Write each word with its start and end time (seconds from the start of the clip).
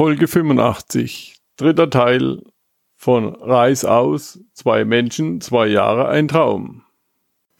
Folge 0.00 0.28
85, 0.28 1.34
dritter 1.58 1.90
Teil 1.90 2.40
von 2.96 3.34
Reis 3.34 3.84
aus, 3.84 4.40
zwei 4.54 4.86
Menschen, 4.86 5.42
zwei 5.42 5.66
Jahre, 5.66 6.08
ein 6.08 6.26
Traum. 6.26 6.84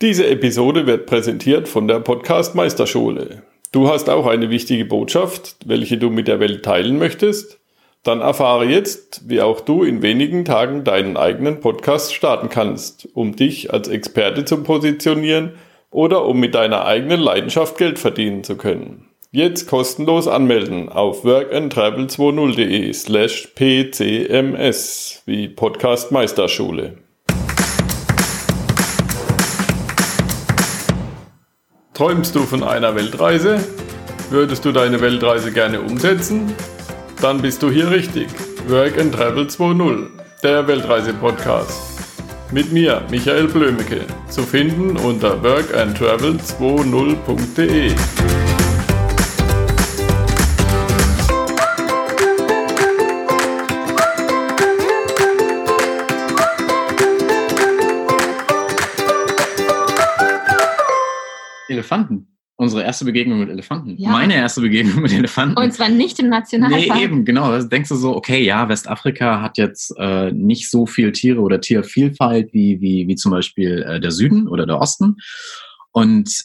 Diese 0.01 0.27
Episode 0.27 0.87
wird 0.87 1.04
präsentiert 1.04 1.68
von 1.68 1.87
der 1.87 2.00
Podcast 2.00 2.54
Meisterschule. 2.54 3.42
Du 3.72 3.90
hast 3.90 4.08
auch 4.08 4.26
eine 4.26 4.48
wichtige 4.48 4.87
Botschaft, 4.87 5.56
welche 5.66 5.98
du 5.98 6.08
mit 6.08 6.29
der 6.29 6.40
Welt 6.40 6.64
teilen 6.64 6.98
möchtest? 6.98 7.61
Dann 8.04 8.22
erfahre 8.22 8.65
jetzt, 8.65 9.29
wie 9.29 9.43
auch 9.43 9.61
du 9.61 9.83
in 9.83 10.01
wenigen 10.01 10.47
Tagen 10.47 10.83
deinen 10.83 11.19
eigenen 11.19 11.61
Podcast 11.61 12.15
starten 12.15 12.49
kannst, 12.49 13.07
um 13.13 13.37
dich 13.37 13.71
als 13.71 13.87
Experte 13.87 14.47
zu 14.47 14.63
positionieren 14.63 15.57
oder 15.91 16.25
um 16.25 16.41
mit 16.41 16.55
deiner 16.55 16.87
eigenen 16.87 17.20
Leidenschaft 17.20 17.77
Geld 17.77 17.98
verdienen 17.98 18.45
zu 18.45 18.57
können. 18.57 19.09
Jetzt 19.33 19.69
kostenlos 19.69 20.27
anmelden 20.27 20.88
auf 20.88 21.24
workandtravel20.de 21.24 22.92
slash 22.92 23.47
pcms 23.55 25.23
wie 25.25 25.47
Podcast 25.47 26.11
Meisterschule. 26.11 26.97
Träumst 31.95 32.34
du 32.34 32.41
von 32.41 32.65
einer 32.65 32.97
Weltreise? 32.97 33.65
Würdest 34.30 34.65
du 34.65 34.73
deine 34.73 35.01
Weltreise 35.01 35.53
gerne 35.53 35.81
umsetzen? 35.81 36.53
Dann 37.23 37.41
bist 37.41 37.62
du 37.62 37.70
hier 37.70 37.89
richtig. 37.89 38.27
Work 38.67 38.98
and 38.98 39.15
Travel 39.15 39.45
2.0, 39.45 40.09
der 40.42 40.67
Weltreise-Podcast. 40.67 42.01
Mit 42.51 42.73
mir, 42.73 43.05
Michael 43.12 43.47
Blömecke, 43.47 44.01
zu 44.28 44.42
finden 44.42 44.97
unter 44.97 45.41
workandtravel20.de. 45.41 47.92
Elefanten. 61.91 62.27
Unsere 62.56 62.83
erste 62.83 63.06
Begegnung 63.06 63.41
mit 63.41 63.48
Elefanten. 63.48 63.96
Ja. 63.96 64.10
Meine 64.10 64.34
erste 64.34 64.60
Begegnung 64.60 65.00
mit 65.02 65.12
Elefanten. 65.12 65.56
Und 65.56 65.72
zwar 65.72 65.88
nicht 65.88 66.19
im 66.19 66.28
Nationalpark. 66.28 66.98
Nee, 66.98 67.05
eben, 67.05 67.24
genau. 67.24 67.50
Da 67.50 67.62
denkst 67.62 67.88
du 67.88 67.96
so, 67.96 68.14
okay, 68.14 68.42
ja, 68.44 68.69
Westafrika 68.69 69.41
hat 69.41 69.56
jetzt 69.56 69.94
äh, 69.98 70.30
nicht 70.30 70.70
so 70.70 70.84
viel 70.84 71.11
Tiere 71.12 71.41
oder 71.41 71.61
Tiervielfalt 71.61 72.52
wie, 72.52 72.80
wie, 72.83 73.08
wie 73.08 73.16
zum 73.16 73.33
Beispiel 73.33 73.83
äh, 73.83 73.98
der 73.98 74.11
Süden 74.11 74.46
oder 74.46 74.66
der 74.66 74.78
Osten. 74.78 75.16
Und 75.92 76.44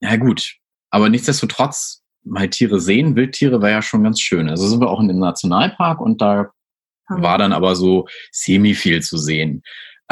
ja 0.00 0.16
gut, 0.16 0.54
aber 0.90 1.08
nichtsdestotrotz, 1.08 2.02
mal 2.22 2.48
Tiere 2.48 2.80
sehen, 2.80 3.16
Wildtiere 3.16 3.60
wäre 3.60 3.72
ja 3.72 3.82
schon 3.82 4.04
ganz 4.04 4.20
schön. 4.20 4.48
Also 4.48 4.68
sind 4.68 4.80
wir 4.80 4.88
auch 4.88 5.00
in 5.00 5.08
dem 5.08 5.18
Nationalpark 5.18 6.00
und 6.00 6.22
da 6.22 6.52
mhm. 7.08 7.22
war 7.22 7.38
dann 7.38 7.52
aber 7.52 7.74
so 7.74 8.06
semi 8.30 8.74
viel 8.74 9.02
zu 9.02 9.18
sehen. 9.18 9.62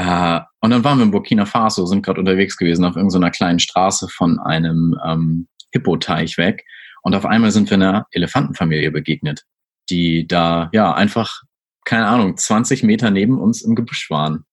Äh, 0.02 0.40
und 0.60 0.70
dann 0.70 0.82
waren 0.82 0.98
wir 0.98 1.04
in 1.04 1.10
Burkina 1.12 1.46
Faso, 1.46 1.86
sind 1.86 2.04
gerade 2.04 2.18
unterwegs 2.18 2.56
gewesen 2.56 2.84
auf 2.84 2.96
irgendeiner 2.96 3.30
kleinen 3.30 3.60
Straße 3.60 4.08
von 4.08 4.40
einem 4.40 4.98
ähm, 5.06 5.46
Hippoteich 5.70 6.38
weg. 6.38 6.64
Und 7.02 7.14
auf 7.14 7.24
einmal 7.24 7.52
sind 7.52 7.70
wir 7.70 7.76
einer 7.76 8.06
Elefantenfamilie 8.10 8.90
begegnet, 8.90 9.44
die 9.90 10.26
da 10.26 10.70
ja 10.72 10.92
einfach, 10.92 11.42
keine 11.84 12.06
Ahnung, 12.06 12.36
20 12.36 12.82
Meter 12.82 13.10
neben 13.10 13.40
uns 13.40 13.62
im 13.62 13.76
Gebüsch 13.76 14.10
waren. 14.10 14.44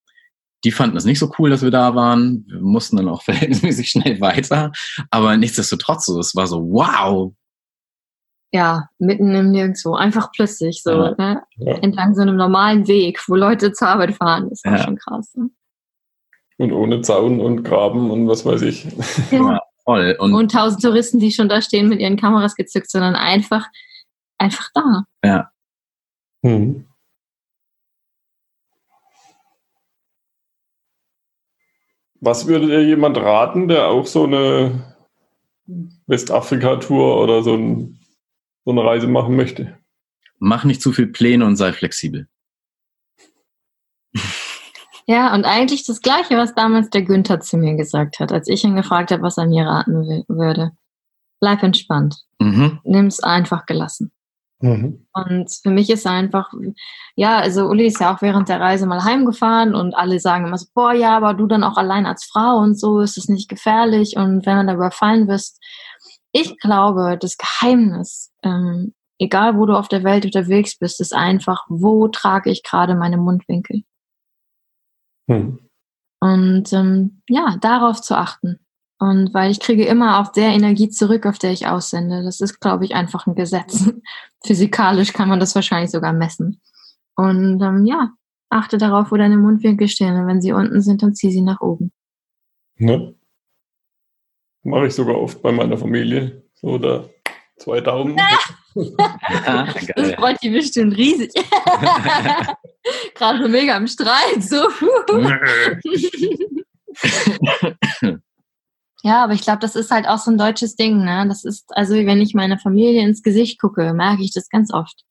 Die 0.64 0.72
fanden 0.72 0.96
es 0.96 1.04
nicht 1.04 1.18
so 1.18 1.32
cool, 1.38 1.50
dass 1.50 1.62
wir 1.62 1.70
da 1.70 1.94
waren. 1.94 2.44
Wir 2.48 2.60
mussten 2.60 2.96
dann 2.96 3.08
auch 3.08 3.22
verhältnismäßig 3.24 3.90
schnell 3.90 4.20
weiter. 4.20 4.70
Aber 5.10 5.36
nichtsdestotrotz, 5.36 6.08
es 6.08 6.36
war 6.36 6.46
so, 6.46 6.60
wow, 6.60 7.32
ja, 8.52 8.88
mitten 8.98 9.34
im 9.34 9.52
Nirgendwo, 9.52 9.94
einfach 9.94 10.32
plötzlich 10.32 10.82
so, 10.82 10.90
ja. 10.90 11.14
Ne? 11.16 11.42
Ja. 11.56 11.74
entlang 11.78 12.14
so 12.14 12.22
einem 12.22 12.36
normalen 12.36 12.88
Weg, 12.88 13.20
wo 13.28 13.36
Leute 13.36 13.72
zur 13.72 13.88
Arbeit 13.88 14.14
fahren. 14.14 14.48
Das 14.50 14.64
war 14.64 14.76
ja. 14.76 14.84
schon 14.84 14.96
krass. 14.96 15.34
Ne? 15.34 15.50
Und 16.58 16.72
ohne 16.72 17.00
Zaun 17.00 17.40
und 17.40 17.62
Graben 17.62 18.10
und 18.10 18.28
was 18.28 18.44
weiß 18.44 18.62
ich. 18.62 18.86
Ja, 19.30 19.60
voll. 19.84 20.16
Und, 20.18 20.34
und 20.34 20.50
tausend 20.50 20.82
Touristen, 20.82 21.20
die 21.20 21.30
schon 21.30 21.48
da 21.48 21.62
stehen 21.62 21.88
mit 21.88 22.00
ihren 22.00 22.16
Kameras 22.16 22.54
gezückt, 22.54 22.90
sondern 22.90 23.14
einfach, 23.14 23.66
einfach 24.36 24.68
da. 24.74 25.04
Ja. 25.24 25.50
Hm. 26.44 26.86
Was 32.22 32.46
würde 32.46 32.66
dir 32.66 32.84
jemand 32.84 33.16
raten, 33.16 33.68
der 33.68 33.88
auch 33.88 34.06
so 34.06 34.24
eine 34.24 34.94
Westafrika-Tour 36.06 37.22
oder 37.22 37.42
so 37.42 37.54
ein 37.54 37.99
so 38.64 38.70
eine 38.70 38.84
Reise 38.84 39.06
machen 39.06 39.36
möchte. 39.36 39.78
Mach 40.38 40.64
nicht 40.64 40.82
zu 40.82 40.92
viel 40.92 41.06
Pläne 41.06 41.44
und 41.44 41.56
sei 41.56 41.72
flexibel. 41.72 42.28
Ja, 45.06 45.34
und 45.34 45.44
eigentlich 45.44 45.84
das 45.84 46.02
Gleiche, 46.02 46.36
was 46.36 46.54
damals 46.54 46.88
der 46.90 47.02
Günther 47.02 47.40
zu 47.40 47.56
mir 47.56 47.74
gesagt 47.74 48.20
hat, 48.20 48.30
als 48.30 48.46
ich 48.46 48.62
ihn 48.62 48.76
gefragt 48.76 49.10
habe, 49.10 49.22
was 49.22 49.38
er 49.38 49.46
mir 49.46 49.66
raten 49.66 50.24
würde. 50.28 50.70
Bleib 51.40 51.62
entspannt. 51.62 52.22
Mhm. 52.38 52.78
Nimm 52.84 53.06
es 53.06 53.20
einfach 53.20 53.66
gelassen. 53.66 54.12
Mhm. 54.60 55.06
Und 55.12 55.50
für 55.62 55.70
mich 55.70 55.90
ist 55.90 56.06
einfach, 56.06 56.52
ja, 57.16 57.38
also 57.38 57.66
Uli 57.66 57.86
ist 57.86 57.98
ja 57.98 58.14
auch 58.14 58.22
während 58.22 58.48
der 58.48 58.60
Reise 58.60 58.86
mal 58.86 59.02
heimgefahren 59.02 59.74
und 59.74 59.94
alle 59.94 60.20
sagen 60.20 60.46
immer 60.46 60.58
so, 60.58 60.66
boah, 60.74 60.92
ja, 60.92 61.16
aber 61.16 61.34
du 61.34 61.46
dann 61.46 61.64
auch 61.64 61.76
allein 61.76 62.06
als 62.06 62.24
Frau 62.24 62.58
und 62.58 62.78
so, 62.78 63.00
ist 63.00 63.16
es 63.16 63.28
nicht 63.28 63.48
gefährlich 63.48 64.16
und 64.16 64.44
wenn 64.44 64.58
du 64.58 64.66
da 64.66 64.74
überfallen 64.74 65.28
wirst, 65.28 65.60
ich 66.32 66.58
glaube, 66.58 67.18
das 67.20 67.36
Geheimnis, 67.36 68.32
ähm, 68.42 68.94
egal 69.18 69.56
wo 69.56 69.66
du 69.66 69.76
auf 69.76 69.88
der 69.88 70.04
Welt 70.04 70.24
unterwegs 70.24 70.76
bist, 70.78 71.00
ist 71.00 71.14
einfach, 71.14 71.64
wo 71.68 72.08
trage 72.08 72.50
ich 72.50 72.62
gerade 72.62 72.94
meine 72.94 73.16
Mundwinkel? 73.16 73.82
Hm. 75.28 75.58
Und 76.20 76.72
ähm, 76.72 77.22
ja, 77.28 77.56
darauf 77.60 78.00
zu 78.00 78.16
achten. 78.16 78.58
Und 78.98 79.32
weil 79.32 79.50
ich 79.50 79.60
kriege 79.60 79.86
immer 79.86 80.20
auf 80.20 80.32
der 80.32 80.48
Energie 80.48 80.90
zurück, 80.90 81.24
auf 81.24 81.38
der 81.38 81.52
ich 81.52 81.66
aussende. 81.66 82.22
Das 82.22 82.40
ist, 82.40 82.60
glaube 82.60 82.84
ich, 82.84 82.94
einfach 82.94 83.26
ein 83.26 83.34
Gesetz. 83.34 83.90
Physikalisch 84.44 85.14
kann 85.14 85.28
man 85.28 85.40
das 85.40 85.54
wahrscheinlich 85.54 85.90
sogar 85.90 86.12
messen. 86.12 86.60
Und 87.16 87.62
ähm, 87.62 87.86
ja, 87.86 88.12
achte 88.50 88.76
darauf, 88.76 89.10
wo 89.10 89.16
deine 89.16 89.38
Mundwinkel 89.38 89.88
stehen. 89.88 90.16
Und 90.16 90.26
wenn 90.26 90.42
sie 90.42 90.52
unten 90.52 90.82
sind, 90.82 91.02
dann 91.02 91.14
zieh 91.14 91.30
sie 91.30 91.40
nach 91.40 91.62
oben. 91.62 91.92
Ne? 92.76 93.14
Mache 94.62 94.86
ich 94.86 94.94
sogar 94.94 95.18
oft 95.18 95.42
bei 95.42 95.52
meiner 95.52 95.78
Familie. 95.78 96.42
So, 96.54 96.78
da 96.78 97.08
zwei 97.60 97.80
Daumen. 97.80 98.16
das 98.74 100.12
freut 100.14 100.42
die 100.42 100.50
bestimmt 100.50 100.96
riesig. 100.96 101.32
Gerade 103.14 103.42
so 103.42 103.48
mega 103.48 103.76
im 103.76 103.86
Streit. 103.86 104.42
So. 104.42 104.68
ja, 109.02 109.24
aber 109.24 109.32
ich 109.34 109.42
glaube, 109.42 109.58
das 109.60 109.76
ist 109.76 109.90
halt 109.90 110.08
auch 110.08 110.18
so 110.18 110.30
ein 110.30 110.38
deutsches 110.38 110.76
Ding. 110.76 111.04
Ne? 111.04 111.26
Das 111.28 111.44
ist, 111.44 111.66
also 111.76 111.94
wenn 111.94 112.20
ich 112.20 112.34
meiner 112.34 112.58
Familie 112.58 113.02
ins 113.02 113.22
Gesicht 113.22 113.60
gucke, 113.60 113.92
merke 113.92 114.22
ich 114.22 114.32
das 114.32 114.48
ganz 114.48 114.72
oft 114.72 115.04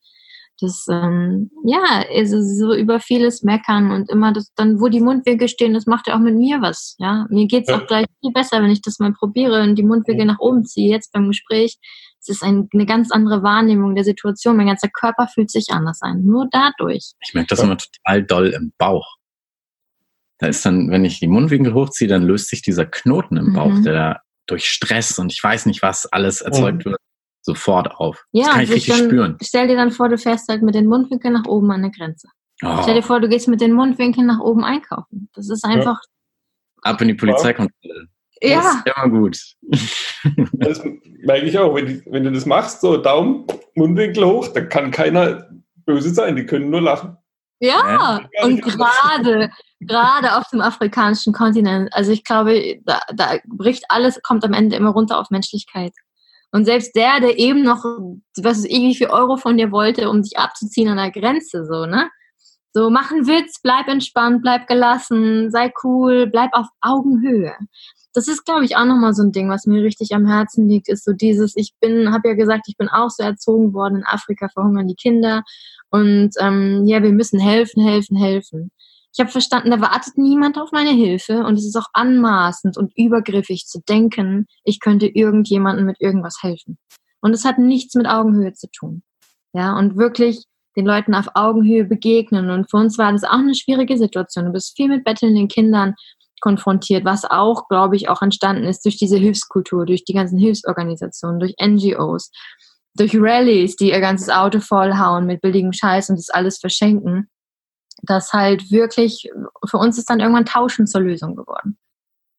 das, 0.62 0.86
ähm, 0.90 1.52
ja, 1.66 2.04
also 2.14 2.42
so 2.42 2.74
über 2.76 3.00
vieles 3.00 3.44
meckern 3.44 3.92
und 3.92 4.10
immer 4.10 4.34
das 4.34 4.54
dann, 4.56 4.80
wo 4.80 4.88
die 4.88 5.02
Mundwinkel 5.02 5.48
stehen, 5.48 5.74
das 5.74 5.86
macht 5.86 6.08
ja 6.08 6.16
auch 6.16 6.20
mit 6.20 6.36
mir 6.36 6.62
was, 6.62 6.96
ja. 7.00 7.26
Mir 7.30 7.48
geht's 7.48 7.70
auch 7.70 7.86
gleich 7.88 8.06
viel 8.22 8.32
besser, 8.32 8.62
wenn 8.62 8.72
ich 8.72 8.82
das 8.82 9.00
mal 9.00 9.14
probiere 9.14 9.64
und 9.64 9.76
die 9.76 9.84
Mundwinkel 9.84 10.26
nach 10.26 10.40
oben 10.40 10.66
ziehe, 10.66 10.92
jetzt 10.92 11.12
beim 11.12 11.28
Gespräch. 11.28 11.78
Es 12.22 12.28
ist 12.28 12.44
ein, 12.44 12.68
eine 12.74 12.86
ganz 12.86 13.12
andere 13.12 13.44
Wahrnehmung 13.44 13.96
der 13.96 14.04
Situation. 14.04 14.58
Mein 14.58 14.68
ganzer 14.68 14.90
Körper 14.90 15.28
fühlt 15.28 15.50
sich 15.50 15.68
anders 15.70 16.02
an. 16.02 16.24
Nur 16.26 16.48
dadurch. 16.52 17.14
Ich 17.26 17.34
merke 17.34 17.48
das 17.48 17.62
immer 17.62 17.78
total 17.78 18.24
doll 18.24 18.48
im 18.50 18.74
Bauch. 18.78 19.16
Da 20.38 20.48
ist 20.48 20.66
dann, 20.66 20.90
wenn 20.92 21.06
ich 21.06 21.20
die 21.20 21.28
Mundwinkel 21.28 21.74
hochziehe, 21.74 22.10
dann 22.10 22.24
löst 22.24 22.50
sich 22.50 22.62
dieser 22.62 22.86
Knoten 22.86 23.38
im 23.38 23.54
Bauch, 23.54 23.72
mhm. 23.72 23.84
der 23.84 24.22
durch 24.48 24.66
Stress 24.66 25.20
und 25.20 25.32
ich 25.32 25.44
weiß 25.44 25.66
nicht 25.66 25.82
was 25.82 26.06
alles 26.08 26.42
erzeugt 26.42 26.86
mhm. 26.86 26.92
wird, 26.92 27.02
sofort 27.42 27.92
auf. 27.96 28.24
Ja, 28.32 28.46
das 28.46 28.54
kann 28.54 28.64
ich 28.64 28.72
richtig 28.72 28.98
dann, 28.98 29.06
spüren. 29.06 29.38
Stell 29.42 29.68
dir 29.68 29.76
dann 29.76 29.92
vor, 29.92 30.10
du 30.10 30.18
fährst 30.18 30.48
halt 30.50 30.62
mit 30.62 30.76
den 30.76 30.88
Mundwinkeln 30.88 31.34
nach 31.34 31.46
oben 31.46 31.72
an 31.72 31.82
der 31.82 31.92
Grenze. 31.92 32.28
Oh. 32.64 32.80
Stell 32.82 32.96
dir 32.96 33.04
vor, 33.04 33.20
du 33.20 33.30
gehst 33.30 33.48
mit 33.48 33.62
den 33.62 33.74
Mundwinkeln 33.74 34.28
nach 34.28 34.40
oben 34.40 34.64
einkaufen. 34.64 35.30
Das 35.34 35.50
ist 35.50 35.64
einfach. 35.64 36.00
Ja. 36.84 36.92
Ab 36.92 37.02
in 37.02 37.10
die 37.10 37.14
Polizeikontrolle. 37.14 38.08
Ja. 38.42 38.62
Das 38.62 38.76
ist 38.76 38.84
immer 38.86 39.20
gut. 39.20 39.38
Das 40.52 40.84
merke 41.24 41.46
ich 41.46 41.58
auch, 41.58 41.74
wenn, 41.76 41.86
die, 41.86 42.04
wenn 42.06 42.26
du 42.26 42.32
das 42.34 42.46
machst, 42.46 42.82
so 42.82 42.98
Daumen, 42.98 43.46
Mundwinkel 43.76 44.26
hoch, 44.26 44.50
dann 44.50 44.68
kann 44.68 44.92
keiner 44.92 45.50
böse 45.86 46.10
sein, 46.10 46.36
die 46.36 46.46
können 46.46 46.70
nur 46.70 46.82
lachen. 46.82 47.18
Ja, 47.62 48.20
ja 48.38 48.46
und 48.46 48.62
gerade, 48.62 49.50
gerade 49.80 50.38
auf 50.38 50.50
dem 50.50 50.60
afrikanischen 50.60 51.32
Kontinent, 51.32 51.94
also 51.94 52.12
ich 52.12 52.26
glaube, 52.26 52.80
da, 52.84 53.00
da 53.14 53.38
bricht 53.48 53.86
alles, 53.88 54.22
kommt 54.24 54.44
am 54.44 54.52
Ende 54.52 54.76
immer 54.76 54.92
runter 54.92 55.20
auf 55.20 55.30
Menschlichkeit. 55.30 55.94
Und 56.52 56.66
selbst 56.66 56.96
der, 56.96 57.20
der 57.20 57.38
eben 57.38 57.62
noch, 57.64 57.84
was 58.42 58.60
ist 58.60 58.66
ich, 58.66 58.82
wie 58.82 58.96
viel 58.96 59.08
Euro 59.08 59.38
von 59.38 59.58
dir 59.58 59.72
wollte, 59.72 60.10
um 60.10 60.24
dich 60.24 60.38
abzuziehen 60.38 60.90
an 60.90 60.98
der 60.98 61.12
Grenze, 61.12 61.66
so, 61.66 61.86
ne? 61.86 62.10
So, 62.74 62.90
mach 62.90 63.12
einen 63.12 63.28
Witz, 63.28 63.62
bleib 63.64 63.88
entspannt, 63.88 64.42
bleib 64.44 64.68
gelassen, 64.68 65.50
sei 65.50 65.74
cool, 65.84 66.28
bleib 66.28 66.52
auf 66.54 66.68
Augenhöhe. 66.82 67.56
das 68.14 68.28
ist, 68.28 68.46
glaube 68.46 68.66
ich, 68.66 68.76
auch 68.76 68.86
nochmal 68.86 69.14
so 69.14 69.24
ein 69.24 69.32
Ding, 69.32 69.50
was 69.50 69.66
mir 69.66 69.84
richtig 69.84 70.14
am 70.14 70.26
Herzen 70.28 70.68
liegt, 70.68 70.88
ist 70.90 71.04
so 71.06 71.14
dieses, 71.14 71.56
ich 71.56 71.74
bin, 71.80 72.12
habe 72.12 72.30
ja 72.30 72.36
gesagt, 72.36 72.66
ich 72.68 72.78
bin 72.78 72.90
auch 72.90 73.10
so 73.10 73.24
erzogen 73.24 73.74
worden, 73.74 73.98
in 73.98 74.06
Afrika 74.06 74.50
verhungern 74.50 74.88
die 74.88 74.96
Kinder 74.96 75.44
und 75.90 76.32
ähm, 76.40 76.86
ja, 76.86 77.02
wir 77.04 77.12
müssen 77.12 77.40
helfen, 77.40 77.84
helfen, 77.84 78.18
helfen. 78.18 78.72
Ich 79.14 79.20
habe 79.20 79.32
verstanden, 79.32 79.72
da 79.72 79.82
wartet 79.82 80.18
niemand 80.18 80.58
auf 80.58 80.72
meine 80.72 80.92
Hilfe 80.92 81.44
und 81.46 81.56
es 81.56 81.66
ist 81.66 81.76
auch 81.76 81.90
anmaßend 81.94 82.78
und 82.78 82.96
übergriffig 82.96 83.66
zu 83.66 83.82
denken, 83.82 84.46
ich 84.64 84.80
könnte 84.80 85.08
irgendjemandem 85.08 85.86
mit 85.86 86.00
irgendwas 86.00 86.42
helfen. 86.42 86.78
Und 87.22 87.34
es 87.34 87.44
hat 87.44 87.58
nichts 87.58 87.96
mit 87.96 88.08
Augenhöhe 88.08 88.54
zu 88.54 88.70
tun. 88.72 89.04
Ja, 89.54 89.78
und 89.78 89.98
wirklich 89.98 90.46
den 90.76 90.86
Leuten 90.86 91.16
auf 91.16 91.28
Augenhöhe 91.34 91.84
begegnen. 91.84 92.52
Und 92.52 92.70
für 92.70 92.78
uns 92.78 92.98
war 92.98 93.12
das 93.12 93.24
auch 93.24 93.40
eine 93.40 93.56
schwierige 93.56 93.98
Situation. 93.98 94.46
Du 94.46 94.52
bist 94.52 94.76
viel 94.76 94.88
mit 94.88 95.04
bettelnden 95.04 95.48
Kindern 95.48 95.96
konfrontiert, 96.40 97.04
was 97.04 97.26
auch, 97.26 97.68
glaube 97.68 97.96
ich, 97.96 98.08
auch 98.08 98.22
entstanden 98.22 98.64
ist 98.64 98.86
durch 98.86 98.98
diese 98.98 99.18
Hilfskultur, 99.18 99.86
durch 99.86 100.06
die 100.06 100.14
ganzen 100.14 100.38
Hilfsorganisationen, 100.38 101.40
durch 101.40 101.56
NGOs, 101.62 102.32
durch 102.96 103.16
Rallies, 103.16 103.76
die 103.76 103.90
ihr 103.90 104.00
ganzes 104.00 104.30
Auto 104.30 104.60
vollhauen 104.60 105.26
mit 105.26 105.42
billigem 105.42 105.74
Scheiß 105.74 106.10
und 106.10 106.18
das 106.18 106.30
alles 106.30 106.60
verschenken. 106.60 107.30
Das 108.04 108.34
halt 108.34 108.72
wirklich, 108.72 109.30
für 109.68 109.78
uns 109.78 109.98
ist 109.98 110.10
dann 110.10 110.20
irgendwann 110.20 110.46
Tauschen 110.46 110.88
zur 110.88 111.02
Lösung 111.02 111.36
geworden. 111.36 111.78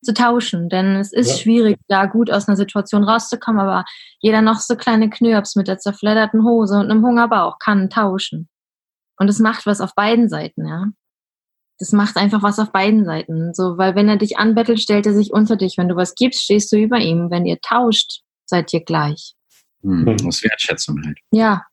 Zu 0.02 0.14
tauschen, 0.14 0.70
denn 0.70 0.96
es 0.96 1.12
ist 1.12 1.30
ja. 1.30 1.36
schwierig, 1.36 1.78
da 1.88 2.06
gut 2.06 2.30
aus 2.30 2.48
einer 2.48 2.56
Situation 2.56 3.04
rauszukommen, 3.04 3.60
aber 3.60 3.84
jeder 4.20 4.40
noch 4.40 4.60
so 4.60 4.74
kleine 4.74 5.10
Knirps 5.10 5.56
mit 5.56 5.68
der 5.68 5.78
zerfledderten 5.78 6.42
Hose 6.42 6.78
und 6.78 6.90
einem 6.90 7.04
Hungerbauch 7.04 7.58
kann 7.58 7.90
tauschen. 7.90 8.48
Und 9.18 9.28
es 9.28 9.38
macht 9.38 9.66
was 9.66 9.82
auf 9.82 9.94
beiden 9.94 10.30
Seiten, 10.30 10.66
ja 10.66 10.86
das 11.80 11.92
macht 11.92 12.18
einfach 12.18 12.42
was 12.42 12.58
auf 12.58 12.72
beiden 12.72 13.04
Seiten. 13.04 13.54
So, 13.54 13.78
weil 13.78 13.94
wenn 13.94 14.08
er 14.08 14.18
dich 14.18 14.36
anbettelt, 14.36 14.80
stellt 14.80 15.06
er 15.06 15.14
sich 15.14 15.32
unter 15.32 15.56
dich. 15.56 15.78
Wenn 15.78 15.88
du 15.88 15.96
was 15.96 16.14
gibst, 16.14 16.42
stehst 16.42 16.70
du 16.70 16.76
über 16.76 16.98
ihm. 16.98 17.30
Wenn 17.30 17.46
ihr 17.46 17.58
tauscht, 17.60 18.20
seid 18.44 18.72
ihr 18.74 18.84
gleich. 18.84 19.34
Hm, 19.82 20.04
das 20.04 20.22
ist 20.22 20.44
Wertschätzung 20.44 21.02
halt. 21.04 21.18
Ja. 21.32 21.64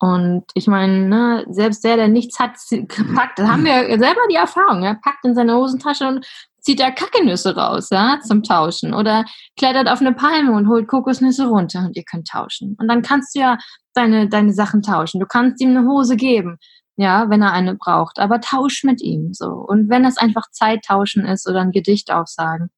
Und 0.00 0.44
ich 0.54 0.66
meine, 0.66 1.08
ne, 1.08 1.46
selbst 1.48 1.84
der, 1.84 1.96
der 1.96 2.08
nichts 2.08 2.38
hat, 2.38 2.56
packt, 3.14 3.38
da 3.38 3.48
haben 3.48 3.64
wir 3.64 3.98
selber 3.98 4.20
die 4.30 4.36
Erfahrung, 4.36 4.82
ja, 4.82 4.94
packt 4.94 5.24
in 5.24 5.34
seine 5.34 5.54
Hosentasche 5.54 6.08
und 6.08 6.26
zieht 6.60 6.80
da 6.80 6.90
Kackenüsse 6.90 7.56
raus, 7.56 7.88
ja, 7.90 8.18
zum 8.20 8.42
Tauschen. 8.42 8.94
Oder 8.94 9.24
klettert 9.56 9.88
auf 9.88 10.00
eine 10.00 10.12
Palme 10.12 10.52
und 10.52 10.68
holt 10.68 10.88
Kokosnüsse 10.88 11.46
runter 11.46 11.80
und 11.80 11.96
ihr 11.96 12.04
könnt 12.04 12.28
tauschen. 12.28 12.76
Und 12.78 12.88
dann 12.88 13.02
kannst 13.02 13.34
du 13.34 13.40
ja 13.40 13.58
deine, 13.94 14.28
deine 14.28 14.52
Sachen 14.52 14.82
tauschen. 14.82 15.20
Du 15.20 15.26
kannst 15.26 15.60
ihm 15.60 15.70
eine 15.76 15.86
Hose 15.88 16.16
geben 16.16 16.58
ja, 16.96 17.28
wenn 17.28 17.42
er 17.42 17.52
eine 17.52 17.74
braucht. 17.74 18.18
Aber 18.18 18.40
tausch 18.40 18.84
mit 18.84 19.00
ihm 19.02 19.32
so. 19.32 19.48
Und 19.48 19.88
wenn 19.88 20.04
es 20.04 20.16
einfach 20.16 20.50
Zeit 20.50 20.84
tauschen 20.84 21.24
ist 21.26 21.48
oder 21.48 21.60
ein 21.60 21.72
Gedicht 21.72 22.10
aufsagen. 22.12 22.70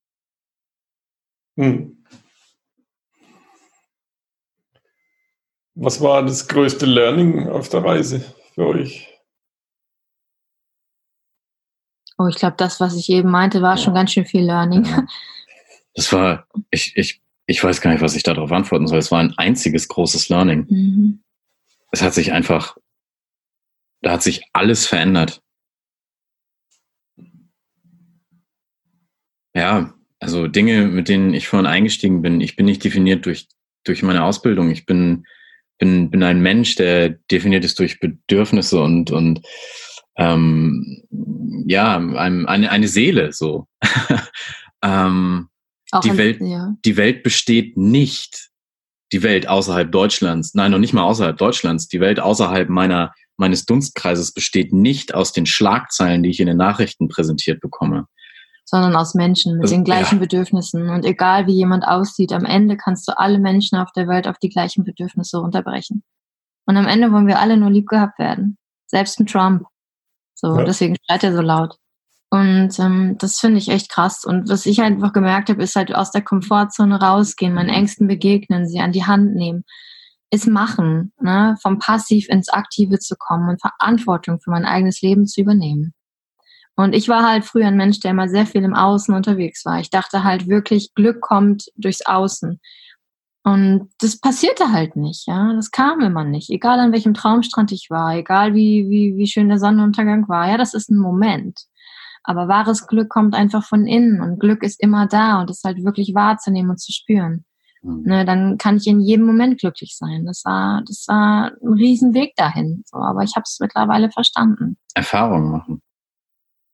Hm. 1.59 1.96
Was 5.77 6.01
war 6.01 6.25
das 6.25 6.49
größte 6.49 6.87
Learning 6.87 7.49
auf 7.49 7.69
der 7.69 7.85
Reise 7.85 8.25
für 8.55 8.67
euch? 8.67 9.09
Oh, 12.19 12.27
ich 12.29 12.37
glaube, 12.37 12.57
das, 12.57 12.81
was 12.81 12.97
ich 12.97 13.11
eben 13.11 13.31
meinte, 13.31 13.63
war 13.63 13.77
ja. 13.77 13.83
schon 13.83 13.95
ganz 13.95 14.13
schön 14.13 14.27
viel 14.27 14.45
Learning. 14.45 14.85
Ja. 14.85 15.07
Das 15.95 16.13
war, 16.13 16.47
ich, 16.71 16.95
ich, 16.97 17.23
ich 17.47 17.65
weiß 17.65 17.81
gar 17.81 17.91
nicht, 17.91 18.03
was 18.03 18.17
ich 18.17 18.23
darauf 18.23 18.53
antworten 18.53 18.87
soll. 18.87 18.99
Es 18.99 19.11
war 19.11 19.21
ein 19.21 19.33
einziges 19.39 19.89
großes 19.89 20.29
Learning. 20.29 20.67
Mhm. 20.69 21.23
Es 21.91 22.03
hat 22.03 22.13
sich 22.13 22.33
einfach 22.33 22.77
da 24.03 24.13
hat 24.13 24.23
sich 24.23 24.43
alles 24.53 24.87
verändert. 24.87 25.43
Ja, 29.55 29.95
also 30.21 30.47
Dinge, 30.47 30.87
mit 30.87 31.09
denen 31.09 31.35
ich 31.35 31.49
vorhin 31.49 31.67
eingestiegen 31.67 32.23
bin. 32.23 32.41
Ich 32.41 32.57
bin 32.57 32.67
nicht 32.67 32.85
definiert 32.85 33.27
durch, 33.27 33.49
durch 33.85 34.03
meine 34.03 34.23
Ausbildung. 34.23 34.71
Ich 34.71 34.87
bin, 34.87 35.27
bin, 35.79 36.11
bin 36.11 36.23
ein 36.23 36.41
Mensch, 36.41 36.75
der 36.77 37.11
definiert 37.31 37.65
ist 37.65 37.79
durch 37.79 38.01
Bedürfnisse 38.01 38.81
und, 38.81 39.11
und 39.11 39.41
ähm, 40.17 41.03
ja, 41.67 41.97
eine, 41.97 42.71
eine 42.71 42.89
Seele 42.89 43.33
so. 43.33 43.67
ähm, 44.83 45.49
die, 46.05 46.11
ein, 46.11 46.19
Welt, 46.19 46.41
ja. 46.41 46.75
die 46.85 46.97
Welt 46.97 47.23
besteht 47.23 47.77
nicht, 47.77 48.51
die 49.13 49.23
Welt 49.23 49.49
außerhalb 49.49 49.91
Deutschlands, 49.93 50.55
nein, 50.55 50.71
noch 50.71 50.79
nicht 50.79 50.93
mal 50.93 51.05
außerhalb 51.05 51.37
Deutschlands, 51.37 51.89
die 51.89 52.01
Welt 52.01 52.21
außerhalb 52.21 52.69
meiner 52.69 53.13
meines 53.37 53.67
Dunstkreises 53.67 54.33
besteht 54.33 54.73
nicht 54.73 55.15
aus 55.15 55.33
den 55.33 55.47
Schlagzeilen, 55.47 56.23
die 56.23 56.31
ich 56.31 56.41
in 56.41 56.47
den 56.47 56.57
Nachrichten 56.57 57.09
präsentiert 57.09 57.61
bekomme. 57.61 58.07
Sondern 58.69 58.97
aus 58.97 59.15
Menschen 59.15 59.55
mit 59.55 59.63
also, 59.63 59.75
den 59.77 59.85
gleichen 59.85 60.17
ja. 60.17 60.21
Bedürfnissen. 60.21 60.91
Und 60.91 61.05
egal 61.05 61.47
wie 61.47 61.55
jemand 61.55 61.87
aussieht, 61.87 62.33
am 62.33 62.45
Ende 62.45 62.77
kannst 62.77 63.07
du 63.07 63.17
alle 63.17 63.39
Menschen 63.39 63.79
auf 63.79 63.93
der 63.93 64.09
Welt 64.09 64.27
auf 64.27 64.39
die 64.39 64.49
gleichen 64.49 64.85
Bedürfnisse 64.85 65.39
runterbrechen. 65.39 66.03
Und 66.67 66.77
am 66.77 66.87
Ende 66.87 67.13
wollen 67.13 67.29
wir 67.29 67.39
alle 67.39 67.57
nur 67.57 67.71
lieb 67.71 67.87
gehabt 67.87 68.19
werden. 68.19 68.59
Selbst 68.87 69.21
ein 69.21 69.27
Trump. 69.27 69.67
So, 70.35 70.59
ja. 70.59 70.65
deswegen 70.65 70.97
schreit 71.07 71.23
er 71.23 71.33
so 71.33 71.43
laut. 71.43 71.77
Und 72.31 72.77
ähm, 72.81 73.17
das 73.19 73.39
finde 73.39 73.59
ich 73.59 73.69
echt 73.69 73.89
krass. 73.89 74.25
Und 74.25 74.49
was 74.49 74.67
ich 74.67 74.83
einfach 74.83 75.13
gemerkt 75.13 75.49
habe, 75.49 75.63
ist 75.63 75.77
halt 75.77 75.95
aus 75.95 76.11
der 76.11 76.23
Komfortzone 76.23 77.01
rausgehen, 77.01 77.55
meinen 77.55 77.69
Ängsten 77.69 78.09
begegnen, 78.09 78.67
sie 78.67 78.81
an 78.81 78.91
die 78.91 79.05
Hand 79.05 79.35
nehmen 79.37 79.65
ist 80.31 80.47
machen, 80.47 81.13
ne? 81.21 81.57
vom 81.63 81.79
Passiv 81.79 82.29
ins 82.29 82.49
Aktive 82.49 82.99
zu 82.99 83.17
kommen 83.17 83.49
und 83.49 83.61
Verantwortung 83.61 84.41
für 84.41 84.51
mein 84.51 84.65
eigenes 84.65 85.01
Leben 85.01 85.27
zu 85.27 85.41
übernehmen. 85.41 85.95
Und 86.77 86.95
ich 86.95 87.09
war 87.09 87.27
halt 87.27 87.45
früher 87.45 87.67
ein 87.67 87.77
Mensch, 87.77 88.01
der 88.01 88.11
immer 88.11 88.29
sehr 88.29 88.47
viel 88.47 88.63
im 88.63 88.75
Außen 88.75 89.15
unterwegs 89.15 89.65
war. 89.65 89.81
Ich 89.81 89.91
dachte 89.91 90.25
halt 90.25 90.47
wirklich, 90.47 90.95
Glück 90.95 91.23
kommt 91.23 91.71
durchs 91.77 92.05
Außen. 92.05 92.61
Und 93.45 93.91
das 94.01 94.21
passierte 94.21 94.73
halt 94.73 94.97
nicht, 94.97 95.27
ja. 95.27 95.55
Das 95.55 95.71
kam 95.71 96.01
immer 96.01 96.25
nicht. 96.25 96.51
Egal 96.51 96.79
an 96.81 96.93
welchem 96.93 97.15
Traumstrand 97.15 97.73
ich 97.73 97.89
war, 97.91 98.15
egal 98.17 98.55
wie, 98.55 98.91
wie, 98.91 99.17
wie 99.17 99.27
schön 99.27 99.49
der 99.49 99.59
Sonnenuntergang 99.59 100.29
war. 100.29 100.51
Ja, 100.51 100.59
das 100.59 100.75
ist 100.75 100.91
ein 100.91 100.99
Moment. 100.99 101.61
Aber 102.25 102.49
wahres 102.49 102.89
Glück 102.89 103.09
kommt 103.09 103.35
einfach 103.35 103.65
von 103.65 103.87
innen 103.87 104.21
und 104.21 104.41
Glück 104.41 104.65
ist 104.65 104.83
immer 104.83 105.07
da 105.07 105.41
und 105.41 105.49
ist 105.49 105.63
halt 105.65 105.85
wirklich 105.85 106.13
wahrzunehmen 106.13 106.71
und 106.71 106.81
zu 106.81 106.93
spüren. 106.93 107.45
Mhm. 107.83 108.03
Ne, 108.05 108.25
dann 108.25 108.59
kann 108.59 108.79
ich 108.79 108.87
in 108.89 109.01
jedem 109.01 109.27
Moment 109.27 109.61
glücklich 109.61 109.97
sein. 109.97 110.27
Das 110.27 110.45
war, 110.45 110.83
das 110.87 111.05
war 111.07 111.53
ein 111.63 111.73
Riesenweg 111.73 112.35
dahin. 112.35 112.83
So, 112.85 112.99
aber 112.99 113.23
ich 113.23 113.37
habe 113.37 113.45
es 113.45 113.59
mittlerweile 113.61 114.11
verstanden. 114.11 114.77
Erfahrungen 114.95 115.53
machen. 115.53 115.83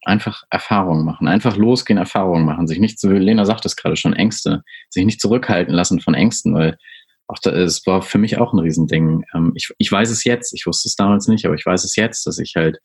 Einfach 0.04 0.42
Erfahrungen 0.50 1.04
machen. 1.04 1.28
Einfach 1.28 1.56
losgehen, 1.56 1.98
Erfahrungen 1.98 2.44
machen. 2.44 2.66
Sich 2.66 2.80
nicht, 2.80 2.98
so 2.98 3.08
Lena 3.10 3.44
sagt 3.44 3.64
es 3.64 3.76
gerade 3.76 3.96
schon, 3.96 4.14
Ängste. 4.14 4.62
Sich 4.90 5.04
nicht 5.04 5.20
zurückhalten 5.20 5.74
lassen 5.74 6.00
von 6.00 6.14
Ängsten, 6.14 6.54
weil 6.54 6.76
auch 7.28 7.38
da, 7.38 7.50
es 7.50 7.86
war 7.86 8.02
für 8.02 8.18
mich 8.18 8.38
auch 8.38 8.52
ein 8.52 8.58
Riesending. 8.58 9.24
Ähm, 9.34 9.52
ich, 9.54 9.72
ich 9.78 9.90
weiß 9.90 10.10
es 10.10 10.24
jetzt, 10.24 10.52
ich 10.52 10.66
wusste 10.66 10.88
es 10.88 10.96
damals 10.96 11.28
nicht, 11.28 11.46
aber 11.46 11.54
ich 11.54 11.64
weiß 11.64 11.84
es 11.84 11.96
jetzt, 11.96 12.26
dass 12.26 12.38
ich 12.38 12.54
halt 12.56 12.78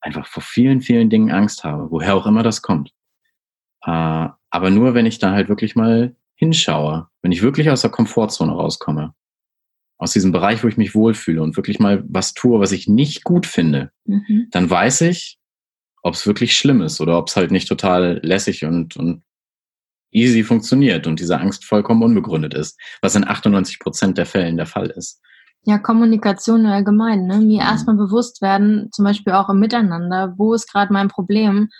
einfach 0.00 0.26
vor 0.26 0.42
vielen, 0.42 0.80
vielen 0.80 1.10
Dingen 1.10 1.30
Angst 1.30 1.64
habe, 1.64 1.90
woher 1.90 2.14
auch 2.14 2.26
immer 2.26 2.42
das 2.42 2.62
kommt. 2.62 2.90
Äh, 3.84 4.28
aber 4.50 4.70
nur, 4.70 4.94
wenn 4.94 5.06
ich 5.06 5.18
da 5.18 5.32
halt 5.32 5.48
wirklich 5.48 5.74
mal 5.74 6.14
hinschaue, 6.36 7.08
wenn 7.22 7.32
ich 7.32 7.42
wirklich 7.42 7.70
aus 7.70 7.80
der 7.80 7.90
Komfortzone 7.90 8.52
rauskomme, 8.52 9.14
aus 9.96 10.12
diesem 10.12 10.32
Bereich, 10.32 10.62
wo 10.62 10.68
ich 10.68 10.76
mich 10.76 10.94
wohlfühle 10.94 11.42
und 11.42 11.56
wirklich 11.56 11.78
mal 11.78 12.04
was 12.06 12.34
tue, 12.34 12.60
was 12.60 12.72
ich 12.72 12.88
nicht 12.88 13.24
gut 13.24 13.46
finde, 13.46 13.90
mhm. 14.04 14.48
dann 14.50 14.68
weiß 14.68 15.02
ich, 15.02 15.38
ob 16.04 16.14
es 16.14 16.26
wirklich 16.26 16.56
schlimm 16.56 16.82
ist 16.82 17.00
oder 17.00 17.18
ob 17.18 17.28
es 17.28 17.36
halt 17.36 17.50
nicht 17.50 17.66
total 17.66 18.20
lässig 18.22 18.64
und, 18.64 18.96
und 18.96 19.22
easy 20.12 20.44
funktioniert 20.44 21.06
und 21.06 21.18
diese 21.18 21.40
Angst 21.40 21.64
vollkommen 21.64 22.02
unbegründet 22.02 22.54
ist, 22.54 22.78
was 23.02 23.16
in 23.16 23.26
98 23.26 23.80
Prozent 23.80 24.18
der 24.18 24.26
Fällen 24.26 24.56
der 24.56 24.66
Fall 24.66 24.90
ist. 24.90 25.20
Ja, 25.62 25.78
Kommunikation 25.78 26.66
allgemein, 26.66 27.26
ne? 27.26 27.38
Mir 27.38 27.62
mhm. 27.62 27.68
erstmal 27.68 27.96
bewusst 27.96 28.42
werden, 28.42 28.90
zum 28.92 29.06
Beispiel 29.06 29.32
auch 29.32 29.48
im 29.48 29.58
Miteinander, 29.58 30.34
wo 30.36 30.52
ist 30.52 30.70
gerade 30.70 30.92
mein 30.92 31.08
Problem, 31.08 31.70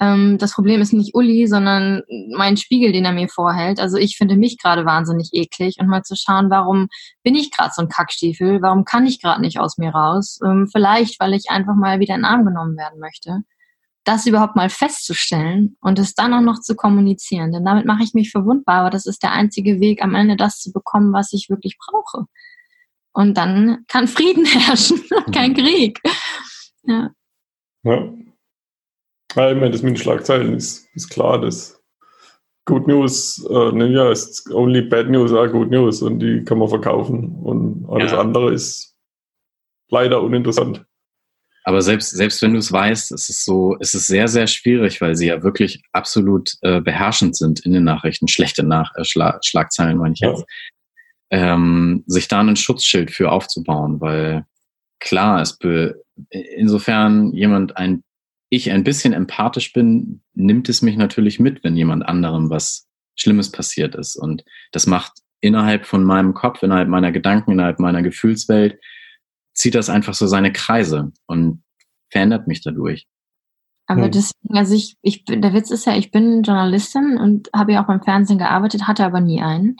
ähm, 0.00 0.38
das 0.38 0.52
Problem 0.52 0.80
ist 0.80 0.92
nicht 0.92 1.14
Uli, 1.14 1.46
sondern 1.46 2.02
mein 2.36 2.56
Spiegel, 2.56 2.90
den 2.90 3.04
er 3.04 3.12
mir 3.12 3.28
vorhält. 3.28 3.78
Also 3.78 3.96
ich 3.96 4.16
finde 4.16 4.36
mich 4.36 4.58
gerade 4.58 4.84
wahnsinnig 4.84 5.30
eklig 5.32 5.76
und 5.80 5.86
mal 5.86 6.02
zu 6.02 6.16
schauen, 6.16 6.50
warum 6.50 6.88
bin 7.22 7.36
ich 7.36 7.52
gerade 7.52 7.72
so 7.74 7.82
ein 7.82 7.88
Kackstiefel? 7.88 8.60
Warum 8.60 8.84
kann 8.84 9.06
ich 9.06 9.20
gerade 9.20 9.40
nicht 9.40 9.60
aus 9.60 9.78
mir 9.78 9.90
raus? 9.90 10.40
Ähm, 10.44 10.68
vielleicht, 10.70 11.20
weil 11.20 11.34
ich 11.34 11.50
einfach 11.50 11.74
mal 11.76 12.00
wieder 12.00 12.14
in 12.16 12.22
den 12.22 12.26
Arm 12.26 12.44
genommen 12.44 12.76
werden 12.76 12.98
möchte. 13.00 13.38
Das 14.08 14.24
überhaupt 14.24 14.56
mal 14.56 14.70
festzustellen 14.70 15.76
und 15.82 15.98
es 15.98 16.14
dann 16.14 16.32
auch 16.32 16.40
noch 16.40 16.62
zu 16.62 16.74
kommunizieren. 16.74 17.52
Denn 17.52 17.66
damit 17.66 17.84
mache 17.84 18.02
ich 18.02 18.14
mich 18.14 18.30
verwundbar, 18.30 18.80
aber 18.80 18.90
das 18.90 19.04
ist 19.04 19.22
der 19.22 19.32
einzige 19.32 19.80
Weg, 19.80 20.02
am 20.02 20.14
Ende 20.14 20.34
das 20.34 20.60
zu 20.60 20.72
bekommen, 20.72 21.12
was 21.12 21.34
ich 21.34 21.50
wirklich 21.50 21.76
brauche. 21.76 22.24
Und 23.12 23.36
dann 23.36 23.84
kann 23.86 24.08
Frieden 24.08 24.46
herrschen, 24.46 25.02
kein 25.30 25.52
Krieg. 25.52 26.00
Ja. 26.84 27.10
ja. 27.82 28.14
Ja, 29.36 29.50
ich 29.50 29.56
meine, 29.56 29.72
das 29.72 29.82
mit 29.82 29.90
den 29.90 30.02
Schlagzeilen 30.02 30.54
ist, 30.54 30.88
ist 30.94 31.10
klar, 31.10 31.38
das 31.38 31.78
Good 32.64 32.88
News, 32.88 33.46
äh, 33.50 33.72
ne, 33.72 33.88
ja, 33.88 34.10
ist 34.10 34.50
only 34.50 34.80
bad 34.80 35.10
news 35.10 35.34
are 35.34 35.50
good 35.50 35.70
news 35.70 36.00
und 36.00 36.18
die 36.20 36.44
kann 36.44 36.56
man 36.56 36.68
verkaufen 36.68 37.36
und 37.42 37.84
alles 37.90 38.12
ja. 38.12 38.20
andere 38.20 38.54
ist 38.54 38.96
leider 39.90 40.22
uninteressant. 40.22 40.87
Aber 41.68 41.82
selbst, 41.82 42.16
selbst 42.16 42.40
wenn 42.40 42.54
du 42.54 42.60
es 42.60 42.72
weißt, 42.72 43.12
ist 43.12 43.28
es 43.28 43.44
so, 43.44 43.74
ist 43.74 43.94
es 43.94 44.06
sehr, 44.06 44.26
sehr 44.26 44.46
schwierig, 44.46 45.02
weil 45.02 45.16
sie 45.16 45.26
ja 45.26 45.42
wirklich 45.42 45.82
absolut 45.92 46.54
äh, 46.62 46.80
beherrschend 46.80 47.36
sind 47.36 47.60
in 47.60 47.74
den 47.74 47.84
Nachrichten, 47.84 48.26
schlechte 48.26 48.62
Nach 48.62 48.90
äh, 48.96 49.04
Schla 49.04 49.38
Schlagzeilen, 49.44 49.98
meine 49.98 50.14
ich 50.14 50.20
jetzt, 50.20 50.46
ähm, 51.28 52.04
sich 52.06 52.26
da 52.26 52.40
ein 52.40 52.56
Schutzschild 52.56 53.10
für 53.10 53.30
aufzubauen, 53.30 54.00
weil 54.00 54.46
klar, 54.98 55.42
es 55.42 55.58
insofern 56.30 57.34
jemand 57.34 57.76
ein, 57.76 58.02
ich 58.48 58.70
ein 58.70 58.82
bisschen 58.82 59.12
empathisch 59.12 59.74
bin, 59.74 60.22
nimmt 60.32 60.70
es 60.70 60.80
mich 60.80 60.96
natürlich 60.96 61.38
mit, 61.38 61.62
wenn 61.64 61.76
jemand 61.76 62.02
anderem 62.06 62.48
was 62.48 62.88
Schlimmes 63.14 63.52
passiert 63.52 63.94
ist. 63.94 64.16
Und 64.16 64.42
das 64.72 64.86
macht 64.86 65.18
innerhalb 65.42 65.84
von 65.84 66.02
meinem 66.02 66.32
Kopf, 66.32 66.62
innerhalb 66.62 66.88
meiner 66.88 67.12
Gedanken, 67.12 67.52
innerhalb 67.52 67.78
meiner 67.78 68.00
Gefühlswelt, 68.00 68.80
zieht 69.58 69.74
das 69.74 69.90
einfach 69.90 70.14
so 70.14 70.26
seine 70.26 70.52
Kreise 70.52 71.12
und 71.26 71.62
verändert 72.10 72.46
mich 72.46 72.62
dadurch. 72.62 73.06
Aber 73.86 74.04
hm. 74.04 74.12
deswegen, 74.12 74.56
also 74.56 74.74
ich, 74.74 74.96
ich, 75.02 75.24
der 75.24 75.52
Witz 75.52 75.70
ist 75.70 75.86
ja, 75.86 75.96
ich 75.96 76.10
bin 76.10 76.42
Journalistin 76.42 77.18
und 77.18 77.48
habe 77.54 77.72
ja 77.72 77.82
auch 77.82 77.86
beim 77.86 78.02
Fernsehen 78.02 78.38
gearbeitet, 78.38 78.86
hatte 78.86 79.04
aber 79.04 79.20
nie 79.20 79.42
einen. 79.42 79.76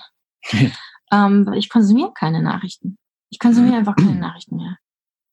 ähm, 1.13 1.53
ich 1.55 1.69
konsumiere 1.69 2.13
keine 2.13 2.43
Nachrichten. 2.43 2.97
Ich 3.31 3.39
konsumiere 3.39 3.77
einfach 3.77 3.97
keine 3.97 4.15
Nachrichten 4.21 4.57
mehr. 4.57 4.77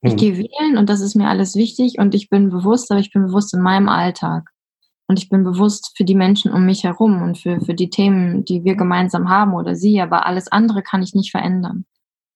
Ich 0.01 0.11
hm. 0.11 0.17
gehe 0.17 0.37
wählen 0.37 0.77
und 0.77 0.89
das 0.89 1.01
ist 1.01 1.15
mir 1.15 1.27
alles 1.27 1.55
wichtig 1.55 1.95
und 1.97 2.13
ich 2.13 2.29
bin 2.29 2.49
bewusst, 2.49 2.91
aber 2.91 2.99
ich 2.99 3.11
bin 3.11 3.25
bewusst 3.25 3.53
in 3.53 3.61
meinem 3.61 3.89
Alltag. 3.89 4.49
Und 5.07 5.19
ich 5.19 5.29
bin 5.29 5.43
bewusst 5.43 5.93
für 5.95 6.03
die 6.03 6.15
Menschen 6.15 6.51
um 6.51 6.65
mich 6.65 6.83
herum 6.83 7.21
und 7.21 7.37
für, 7.37 7.61
für 7.61 7.75
die 7.75 7.91
Themen, 7.91 8.43
die 8.43 8.63
wir 8.63 8.75
gemeinsam 8.75 9.29
haben 9.29 9.53
oder 9.53 9.75
sie, 9.75 10.01
aber 10.01 10.25
alles 10.25 10.51
andere 10.51 10.81
kann 10.81 11.03
ich 11.03 11.13
nicht 11.13 11.29
verändern 11.29 11.85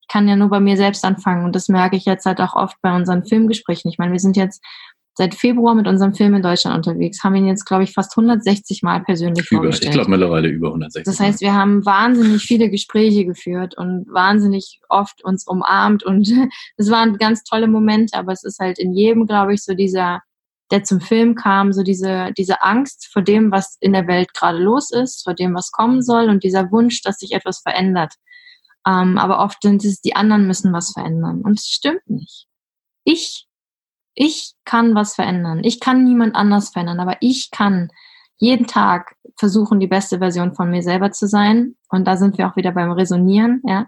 kann 0.10 0.28
ja 0.28 0.36
nur 0.36 0.50
bei 0.50 0.60
mir 0.60 0.76
selbst 0.76 1.06
anfangen. 1.06 1.46
Und 1.46 1.56
das 1.56 1.70
merke 1.70 1.96
ich 1.96 2.06
jetzt 2.06 2.26
halt 2.26 2.42
auch 2.42 2.56
oft 2.56 2.78
bei 2.82 2.96
unseren 2.96 3.26
Filmgesprächen. 3.26 3.90
Ich 3.90 3.98
meine, 3.98 4.12
wir 4.12 4.20
sind 4.20 4.36
jetzt 4.36 4.62
seit 5.20 5.36
Februar 5.36 5.76
mit 5.76 5.86
unserem 5.86 6.14
Film 6.14 6.34
in 6.34 6.42
Deutschland 6.42 6.78
unterwegs, 6.78 7.26
haben 7.26 7.36
ihn 7.36 7.46
jetzt, 7.46 7.66
glaube 7.66 7.84
ich, 7.84 7.92
fast 7.92 8.18
160 8.18 8.84
Mal 8.84 9.04
persönlich 9.04 9.52
über, 9.52 9.64
vorgestellt. 9.64 9.90
Ich 9.90 9.94
glaube 9.94 10.12
mittlerweile 10.12 10.48
über 10.48 10.68
160. 10.68 11.04
Das 11.04 11.20
heißt, 11.20 11.42
wir 11.42 11.54
haben 11.54 11.86
wahnsinnig 11.86 12.42
viele 12.42 12.70
Gespräche 12.70 13.26
geführt 13.26 13.78
und 13.78 14.06
wahnsinnig 14.10 14.80
oft 14.88 15.22
uns 15.26 15.46
umarmt 15.46 16.04
und 16.04 16.32
es 16.78 16.90
waren 16.90 17.18
ganz 17.18 17.44
tolle 17.44 17.68
Momente, 17.68 18.18
aber 18.18 18.32
es 18.32 18.46
ist 18.46 18.60
halt 18.60 18.80
in 18.80 18.94
jedem, 18.94 19.28
glaube 19.28 19.54
ich, 19.54 19.62
so 19.62 19.74
dieser, 19.74 20.22
der 20.72 20.86
zum 20.86 21.02
Film 21.02 21.36
kam, 21.36 21.74
so 21.74 21.84
diese, 21.84 22.32
diese 22.38 22.62
Angst 22.62 23.10
vor 23.12 23.22
dem, 23.22 23.52
was 23.52 23.76
in 23.82 23.92
der 23.92 24.08
Welt 24.08 24.34
gerade 24.34 24.60
los 24.60 24.90
ist, 24.90 25.26
vor 25.26 25.34
dem, 25.34 25.54
was 25.54 25.74
kommen 25.74 26.02
soll 26.02 26.30
und 26.30 26.46
dieser 26.46 26.72
Wunsch, 26.72 27.02
dass 27.02 27.18
sich 27.18 27.34
etwas 27.34 27.60
verändert. 27.60 28.14
Ähm, 28.90 29.18
aber 29.18 29.40
oft 29.40 29.62
sind 29.62 29.86
es, 29.86 30.02
die 30.02 30.16
anderen 30.16 30.48
müssen 30.48 30.74
was 30.74 30.92
verändern. 30.94 31.42
Und 31.42 31.60
es 31.60 31.68
stimmt 31.68 32.10
nicht. 32.10 32.48
Ich, 33.04 33.46
ich 34.16 34.54
kann 34.66 34.96
was 34.96 35.16
verändern. 35.16 35.62
Ich 35.64 35.80
kann 35.80 36.04
niemand 36.04 36.36
anders 36.36 36.70
verändern, 36.70 37.00
aber 37.00 37.18
ich 37.22 37.52
kann 37.52 37.90
jeden 38.38 38.68
Tag 38.68 39.16
versuchen, 39.38 39.80
die 39.80 39.88
beste 39.88 40.20
Version 40.20 40.56
von 40.56 40.72
mir 40.72 40.82
selber 40.82 41.12
zu 41.12 41.28
sein. 41.28 41.76
Und 41.90 42.06
da 42.08 42.18
sind 42.18 42.38
wir 42.38 42.50
auch 42.50 42.56
wieder 42.56 42.72
beim 42.72 42.92
Resonieren, 42.92 43.62
ja, 43.66 43.88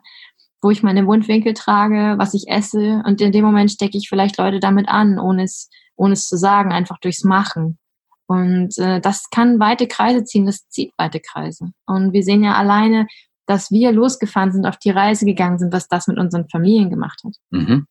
wo 0.62 0.70
ich 0.70 0.84
meine 0.84 1.04
Mundwinkel 1.04 1.54
trage, 1.54 2.16
was 2.18 2.34
ich 2.34 2.48
esse. 2.48 3.02
Und 3.06 3.22
in 3.22 3.32
dem 3.32 3.46
Moment 3.46 3.72
stecke 3.72 3.98
ich 3.98 4.10
vielleicht 4.10 4.38
Leute 4.38 4.60
damit 4.60 4.88
an, 4.88 5.20
ohne 5.20 5.44
es, 5.44 5.70
ohne 5.96 6.14
es 6.14 6.28
zu 6.28 6.38
sagen, 6.38 6.72
einfach 6.72 7.00
durchs 7.00 7.24
Machen. 7.24 7.80
Und 8.28 8.78
äh, 8.78 9.02
das 9.02 9.30
kann 9.30 9.60
weite 9.60 9.88
Kreise 9.88 10.24
ziehen, 10.24 10.46
das 10.46 10.68
zieht 10.70 10.94
weite 10.98 11.20
Kreise. 11.20 11.72
Und 11.86 12.14
wir 12.14 12.24
sehen 12.24 12.44
ja 12.44 12.54
alleine, 12.54 13.08
dass 13.46 13.72
wir 13.72 13.92
losgefahren 13.92 14.52
sind, 14.52 14.66
auf 14.66 14.78
die 14.78 14.92
Reise 14.92 15.26
gegangen 15.26 15.60
sind, 15.60 15.74
was 15.74 15.88
das 15.88 16.08
mit 16.08 16.18
unseren 16.18 16.48
Familien 16.50 16.90
gemacht 16.90 17.22
hat. 17.24 17.36
Mhm. 17.50 17.86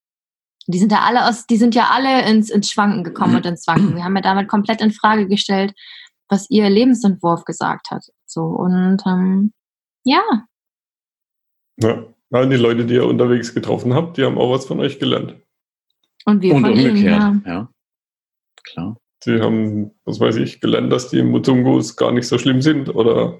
Die 0.67 0.79
sind 0.79 0.93
ja 0.93 1.01
alle 1.01 1.29
aus, 1.29 1.47
die 1.47 1.57
sind 1.57 1.75
ja 1.75 1.89
alle 1.91 2.29
ins, 2.31 2.51
ins 2.51 2.71
Schwanken 2.71 3.03
gekommen 3.03 3.37
und 3.37 3.47
ins 3.47 3.67
Wanken. 3.67 3.97
Wir 3.97 4.05
haben 4.05 4.15
ja 4.15 4.23
damit 4.23 4.49
komplett 4.49 4.81
in 4.81 4.93
Frage 4.93 5.27
gestellt, 5.27 5.75
was 6.29 6.49
ihr 6.49 6.69
Lebensentwurf 6.71 7.45
gesagt 7.45 7.91
hat. 7.91 8.05
So 8.25 8.43
und 8.43 8.99
ähm, 9.07 9.53
ja. 10.05 10.23
Ja, 11.79 12.05
die 12.33 12.57
Leute, 12.57 12.87
die 12.87 12.95
ihr 12.95 13.07
unterwegs 13.07 13.55
getroffen 13.55 13.95
habt, 13.95 14.17
die 14.17 14.25
haben 14.25 14.39
auch 14.39 14.53
was 14.53 14.67
von 14.67 14.81
euch 14.81 14.99
gelernt. 14.99 15.37
Und 16.25 16.43
wir 16.43 16.55
und 16.55 16.63
von 16.63 16.73
umgekehrt, 16.73 16.97
ihnen, 16.97 17.43
ja. 17.47 17.53
ja. 17.53 17.69
Klar. 18.63 18.97
Sie 19.23 19.41
haben, 19.41 19.91
was 20.05 20.21
weiß 20.21 20.37
ich, 20.37 20.61
gelernt, 20.61 20.93
dass 20.93 21.11
die 21.11 21.23
Muzungus 21.23 21.97
gar 21.97 22.13
nicht 22.13 22.29
so 22.29 22.39
schlimm 22.39 22.63
sind 22.63 22.95
oder 22.95 23.39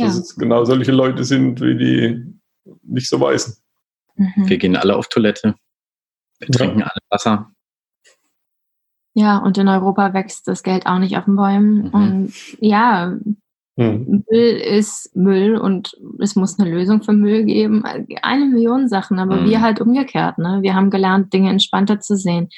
ja. 0.00 0.06
Dass 0.06 0.18
es 0.18 0.36
genau 0.36 0.64
solche 0.64 0.92
Leute 0.92 1.24
sind, 1.24 1.60
wie 1.60 1.76
die 1.76 2.40
nicht 2.82 3.08
so 3.08 3.20
weißen. 3.20 3.54
Mhm. 4.16 4.48
Wir 4.48 4.58
gehen 4.58 4.76
alle 4.76 4.96
auf 4.96 5.08
Toilette. 5.08 5.54
Wir 6.38 6.48
ja. 6.48 6.58
trinken 6.58 6.82
alle 6.82 7.00
Wasser. 7.08 7.50
Ja, 9.14 9.38
und 9.38 9.58
in 9.58 9.68
Europa 9.68 10.14
wächst 10.14 10.46
das 10.46 10.62
Geld 10.62 10.86
auch 10.86 10.98
nicht 10.98 11.16
auf 11.16 11.24
den 11.24 11.36
Bäumen. 11.36 11.84
Mhm. 11.84 11.90
Und 11.90 12.32
ja, 12.60 13.16
mhm. 13.76 14.24
Müll 14.30 14.56
ist 14.56 15.14
Müll 15.16 15.56
und 15.56 15.96
es 16.20 16.36
muss 16.36 16.58
eine 16.58 16.70
Lösung 16.70 17.02
für 17.02 17.12
Müll 17.12 17.44
geben. 17.44 17.84
Eine 18.22 18.46
Million 18.46 18.88
Sachen, 18.88 19.18
aber 19.18 19.42
mhm. 19.42 19.50
wir 19.50 19.60
halt 19.60 19.80
umgekehrt. 19.80 20.38
Ne? 20.38 20.58
Wir 20.62 20.74
haben 20.74 20.90
gelernt, 20.90 21.32
Dinge 21.32 21.50
entspannter 21.50 22.00
zu 22.00 22.16
sehen. 22.16 22.48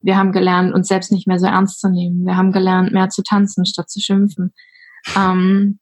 Wir 0.00 0.16
haben 0.16 0.32
gelernt, 0.32 0.74
uns 0.74 0.88
selbst 0.88 1.12
nicht 1.12 1.26
mehr 1.26 1.38
so 1.38 1.46
ernst 1.46 1.80
zu 1.80 1.88
nehmen. 1.88 2.26
Wir 2.26 2.36
haben 2.36 2.52
gelernt, 2.52 2.92
mehr 2.92 3.08
zu 3.08 3.22
tanzen, 3.22 3.64
statt 3.64 3.88
zu 3.88 4.00
schimpfen. 4.00 4.52
Ähm, 5.16 5.78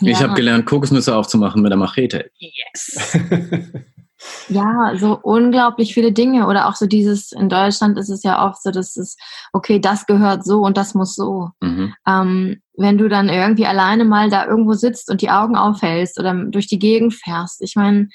ja. 0.00 0.12
Ich 0.12 0.22
habe 0.22 0.34
gelernt, 0.34 0.66
Kokosnüsse 0.66 1.14
aufzumachen 1.14 1.62
mit 1.62 1.70
der 1.70 1.78
Machete. 1.78 2.30
Yes. 2.38 3.18
ja, 4.48 4.94
so 4.98 5.18
unglaublich 5.22 5.94
viele 5.94 6.12
Dinge. 6.12 6.46
Oder 6.46 6.68
auch 6.68 6.76
so 6.76 6.86
dieses, 6.86 7.32
in 7.32 7.48
Deutschland 7.48 7.98
ist 7.98 8.08
es 8.08 8.22
ja 8.22 8.46
oft 8.46 8.62
so, 8.62 8.70
dass 8.70 8.96
es, 8.96 9.16
okay, 9.52 9.78
das 9.78 10.06
gehört 10.06 10.44
so 10.44 10.60
und 10.60 10.76
das 10.76 10.94
muss 10.94 11.14
so. 11.14 11.50
Mhm. 11.60 11.94
Ähm, 12.06 12.62
wenn 12.76 12.98
du 12.98 13.08
dann 13.08 13.28
irgendwie 13.28 13.66
alleine 13.66 14.04
mal 14.04 14.30
da 14.30 14.46
irgendwo 14.46 14.72
sitzt 14.72 15.10
und 15.10 15.22
die 15.22 15.30
Augen 15.30 15.56
aufhältst 15.56 16.18
oder 16.18 16.34
durch 16.34 16.66
die 16.66 16.78
Gegend 16.78 17.14
fährst, 17.14 17.60
ich 17.62 17.76
meine, 17.76 18.08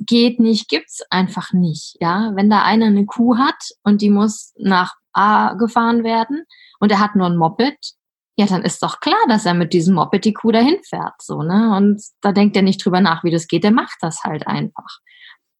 geht 0.00 0.38
nicht, 0.38 0.68
gibt's 0.68 1.02
einfach 1.10 1.52
nicht. 1.52 1.96
Ja, 2.00 2.32
wenn 2.34 2.50
da 2.50 2.62
einer 2.62 2.86
eine 2.86 3.06
Kuh 3.06 3.36
hat 3.36 3.70
und 3.82 4.02
die 4.02 4.10
muss 4.10 4.52
nach 4.56 4.94
A 5.12 5.54
gefahren 5.54 6.04
werden 6.04 6.44
und 6.78 6.92
er 6.92 7.00
hat 7.00 7.16
nur 7.16 7.26
ein 7.26 7.36
Moped, 7.36 7.94
ja, 8.38 8.46
dann 8.46 8.62
ist 8.62 8.80
doch 8.84 9.00
klar, 9.00 9.18
dass 9.28 9.46
er 9.46 9.54
mit 9.54 9.72
diesem 9.72 9.96
Moped 9.96 10.24
die 10.24 10.32
Kuh 10.32 10.52
dahin 10.52 10.78
fährt, 10.88 11.20
so, 11.20 11.42
ne? 11.42 11.76
Und 11.76 12.00
da 12.20 12.30
denkt 12.30 12.54
er 12.54 12.62
nicht 12.62 12.84
drüber 12.84 13.00
nach, 13.00 13.24
wie 13.24 13.32
das 13.32 13.48
geht, 13.48 13.64
der 13.64 13.72
macht 13.72 13.98
das 14.00 14.22
halt 14.22 14.46
einfach. 14.46 15.00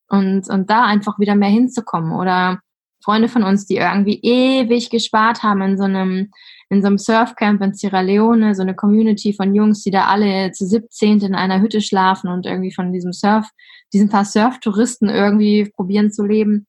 Und, 0.09 0.49
und 0.49 0.71
da 0.71 0.85
einfach 0.85 1.19
wieder 1.19 1.35
mehr 1.35 1.49
hinzukommen 1.49 2.13
oder 2.13 2.61
Freunde 3.03 3.29
von 3.29 3.43
uns, 3.43 3.67
die 3.67 3.79
irgendwie 3.79 4.21
ewig 4.23 4.91
gespart 4.91 5.43
haben 5.43 5.61
in 5.63 5.77
so 5.77 5.85
einem, 5.85 6.31
in 6.71 6.81
so 6.81 6.87
einem 6.87 6.99
Surfcamp 6.99 7.61
in 7.63 7.75
Sierra 7.75 8.01
Leone, 8.01 8.55
so 8.55 8.63
eine 8.63 8.77
Community 8.77 9.33
von 9.33 9.57
Jungs, 9.57 9.83
die 9.83 9.91
da 9.91 10.07
alle 10.07 10.53
zu 10.53 10.65
17 10.65 11.21
in 11.21 11.35
einer 11.35 11.61
Hütte 11.61 11.81
schlafen 11.81 12.29
und 12.29 12.47
irgendwie 12.47 12.73
von 12.73 12.93
diesem 12.93 13.13
Surf, 13.13 13.49
diesen 13.93 14.09
paar 14.09 14.25
Surftouristen 14.25 15.09
irgendwie 15.09 15.69
probieren 15.75 16.13
zu 16.13 16.25
leben 16.25 16.69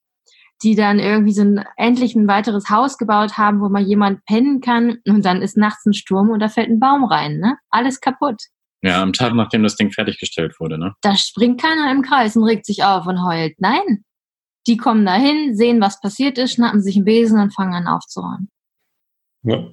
die 0.62 0.76
dann 0.76 1.00
irgendwie 1.00 1.32
so 1.32 1.42
ein, 1.42 1.66
endlich 1.78 2.16
ein 2.16 2.28
weiteres 2.28 2.70
Haus 2.70 2.98
gebaut 2.98 3.38
haben, 3.38 3.62
wo 3.62 3.70
mal 3.70 3.82
jemand 3.82 4.26
pennen 4.26 4.62
kann 4.62 5.00
und 5.08 5.24
dann 5.26 5.42
ist 5.42 5.58
nachts 5.58 5.86
ein 5.86 5.94
Sturm 5.94 6.30
und 6.30 6.40
da 6.40 6.50
fällt 6.50 6.70
ein 6.70 6.80
Baum 6.80 7.04
rein, 7.06 7.38
ne? 7.38 7.58
Alles 7.70 8.02
kaputt. 8.02 8.42
Ja, 8.82 9.02
am 9.02 9.14
Tag, 9.14 9.34
nachdem 9.34 9.64
das 9.64 9.76
Ding 9.76 9.92
fertiggestellt 9.92 10.60
wurde, 10.60 10.78
ne? 10.78 10.96
Da 11.02 11.16
springt 11.16 11.62
keiner 11.62 11.92
im 11.92 12.02
Kreis 12.02 12.36
und 12.36 12.44
regt 12.44 12.66
sich 12.66 12.84
auf 12.84 13.08
und 13.08 13.24
heult. 13.26 13.54
Nein. 13.60 14.04
Die 14.68 14.78
kommen 14.78 15.06
dahin, 15.06 15.56
sehen, 15.56 15.82
was 15.82 16.00
passiert 16.02 16.38
ist, 16.38 16.54
schnappen 16.54 16.82
sich 16.82 16.96
einen 16.96 17.06
Besen 17.06 17.40
und 17.40 17.54
fangen 17.54 17.74
an 17.74 17.88
aufzuräumen. 17.88 18.50
Ja. 19.44 19.68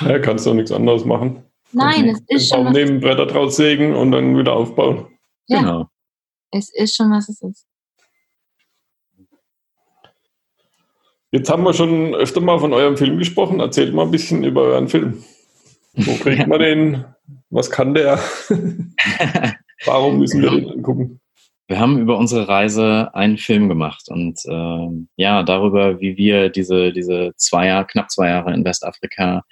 Ja, 0.00 0.18
kannst 0.18 0.46
du 0.46 0.50
auch 0.50 0.54
nichts 0.54 0.72
anderes 0.72 1.04
machen. 1.04 1.42
Nein, 1.72 2.08
es 2.08 2.22
ist 2.28 2.48
schon. 2.48 2.72
Nehmen, 2.72 3.00
Bretter 3.00 3.26
draus 3.26 3.56
sägen 3.56 3.94
und 3.94 4.12
dann 4.12 4.38
wieder 4.38 4.52
aufbauen. 4.52 5.06
Ja. 5.48 5.60
Genau. 5.60 5.88
Es 6.52 6.72
ist 6.72 6.94
schon, 6.96 7.10
was 7.10 7.28
es 7.28 7.42
ist. 7.42 7.66
Jetzt 11.32 11.50
haben 11.50 11.64
wir 11.64 11.72
schon 11.72 12.14
öfter 12.14 12.40
mal 12.40 12.58
von 12.58 12.72
eurem 12.72 12.96
Film 12.96 13.18
gesprochen. 13.18 13.60
Erzählt 13.60 13.92
mal 13.94 14.04
ein 14.04 14.10
bisschen 14.10 14.44
über 14.44 14.62
euren 14.62 14.88
Film. 14.88 15.24
Wo 15.94 16.14
kriegt 16.14 16.46
man 16.46 16.60
den? 16.60 17.04
Was 17.50 17.70
kann 17.70 17.94
der? 17.94 18.18
Warum 19.84 20.18
müssen 20.18 20.42
wir 20.42 20.50
den 20.50 20.70
angucken? 20.70 21.20
Wir 21.68 21.80
haben 21.80 21.98
über 21.98 22.16
unsere 22.16 22.46
Reise 22.48 23.10
einen 23.12 23.38
Film 23.38 23.68
gemacht 23.68 24.04
und 24.08 24.38
äh, 24.46 25.04
ja, 25.16 25.42
darüber, 25.42 26.00
wie 26.00 26.16
wir 26.16 26.48
diese, 26.48 26.92
diese 26.92 27.32
zwei 27.36 27.66
Jahre, 27.66 27.86
knapp 27.86 28.10
zwei 28.10 28.28
Jahre 28.28 28.54
in 28.54 28.64
Westafrika 28.64 29.42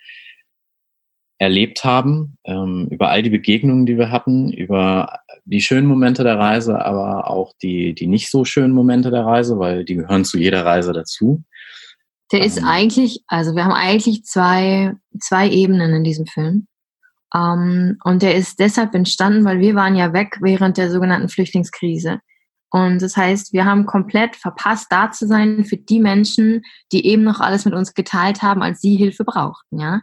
erlebt 1.44 1.84
haben, 1.84 2.36
ähm, 2.44 2.88
über 2.90 3.10
all 3.10 3.22
die 3.22 3.30
Begegnungen, 3.30 3.86
die 3.86 3.96
wir 3.96 4.10
hatten, 4.10 4.50
über 4.52 5.20
die 5.44 5.60
schönen 5.60 5.86
Momente 5.86 6.24
der 6.24 6.38
Reise, 6.38 6.84
aber 6.84 7.30
auch 7.30 7.52
die, 7.62 7.94
die 7.94 8.06
nicht 8.06 8.30
so 8.30 8.44
schönen 8.44 8.72
Momente 8.72 9.10
der 9.10 9.24
Reise, 9.24 9.58
weil 9.58 9.84
die 9.84 9.94
gehören 9.94 10.24
zu 10.24 10.38
jeder 10.38 10.64
Reise 10.64 10.92
dazu. 10.92 11.44
Der 12.32 12.44
ist 12.44 12.58
ähm. 12.58 12.64
eigentlich, 12.64 13.22
also 13.28 13.54
wir 13.54 13.64
haben 13.64 13.74
eigentlich 13.74 14.24
zwei, 14.24 14.94
zwei 15.20 15.48
Ebenen 15.48 15.94
in 15.94 16.04
diesem 16.04 16.26
Film. 16.26 16.66
Ähm, 17.34 17.98
und 18.04 18.22
der 18.22 18.34
ist 18.34 18.58
deshalb 18.58 18.94
entstanden, 18.94 19.44
weil 19.44 19.60
wir 19.60 19.74
waren 19.74 19.96
ja 19.96 20.12
weg 20.12 20.38
während 20.40 20.78
der 20.78 20.90
sogenannten 20.90 21.28
Flüchtlingskrise. 21.28 22.20
Und 22.70 23.02
das 23.02 23.16
heißt, 23.16 23.52
wir 23.52 23.66
haben 23.66 23.86
komplett 23.86 24.34
verpasst, 24.34 24.88
da 24.90 25.12
zu 25.12 25.28
sein 25.28 25.64
für 25.64 25.76
die 25.76 26.00
Menschen, 26.00 26.62
die 26.90 27.06
eben 27.06 27.22
noch 27.22 27.38
alles 27.38 27.64
mit 27.64 27.74
uns 27.74 27.94
geteilt 27.94 28.42
haben, 28.42 28.62
als 28.62 28.80
sie 28.80 28.96
Hilfe 28.96 29.24
brauchten, 29.24 29.78
ja. 29.78 30.00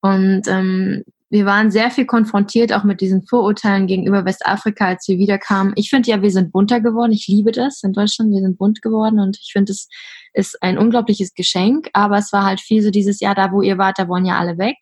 Und 0.00 0.42
ähm, 0.46 1.04
wir 1.28 1.44
waren 1.44 1.72
sehr 1.72 1.90
viel 1.90 2.06
konfrontiert 2.06 2.72
auch 2.72 2.84
mit 2.84 3.00
diesen 3.00 3.26
Vorurteilen 3.26 3.88
gegenüber 3.88 4.24
Westafrika, 4.24 4.86
als 4.86 5.08
wir 5.08 5.18
wiederkamen. 5.18 5.72
Ich 5.76 5.90
finde 5.90 6.10
ja, 6.10 6.22
wir 6.22 6.30
sind 6.30 6.52
bunter 6.52 6.80
geworden. 6.80 7.12
Ich 7.12 7.26
liebe 7.26 7.50
das 7.50 7.82
in 7.82 7.92
Deutschland. 7.92 8.30
Wir 8.32 8.40
sind 8.40 8.58
bunt 8.58 8.80
geworden 8.80 9.18
und 9.18 9.36
ich 9.40 9.50
finde, 9.52 9.72
es 9.72 9.88
ist 10.34 10.62
ein 10.62 10.78
unglaubliches 10.78 11.34
Geschenk. 11.34 11.88
Aber 11.94 12.18
es 12.18 12.32
war 12.32 12.44
halt 12.44 12.60
viel 12.60 12.82
so 12.82 12.90
dieses 12.90 13.20
Jahr, 13.20 13.34
da 13.34 13.50
wo 13.50 13.60
ihr 13.60 13.76
wart, 13.76 13.98
da 13.98 14.08
wollen 14.08 14.24
ja 14.24 14.38
alle 14.38 14.56
weg. 14.58 14.76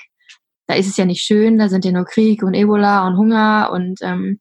Da 0.67 0.75
ist 0.75 0.89
es 0.89 0.97
ja 0.97 1.05
nicht 1.05 1.23
schön, 1.23 1.59
da 1.59 1.69
sind 1.69 1.85
ja 1.85 1.93
nur 1.93 2.05
Krieg 2.05 2.43
und 2.43 2.55
Ebola 2.55 3.07
und 3.07 3.17
Hunger 3.19 3.71
und 3.73 3.99
ähm, 4.03 4.41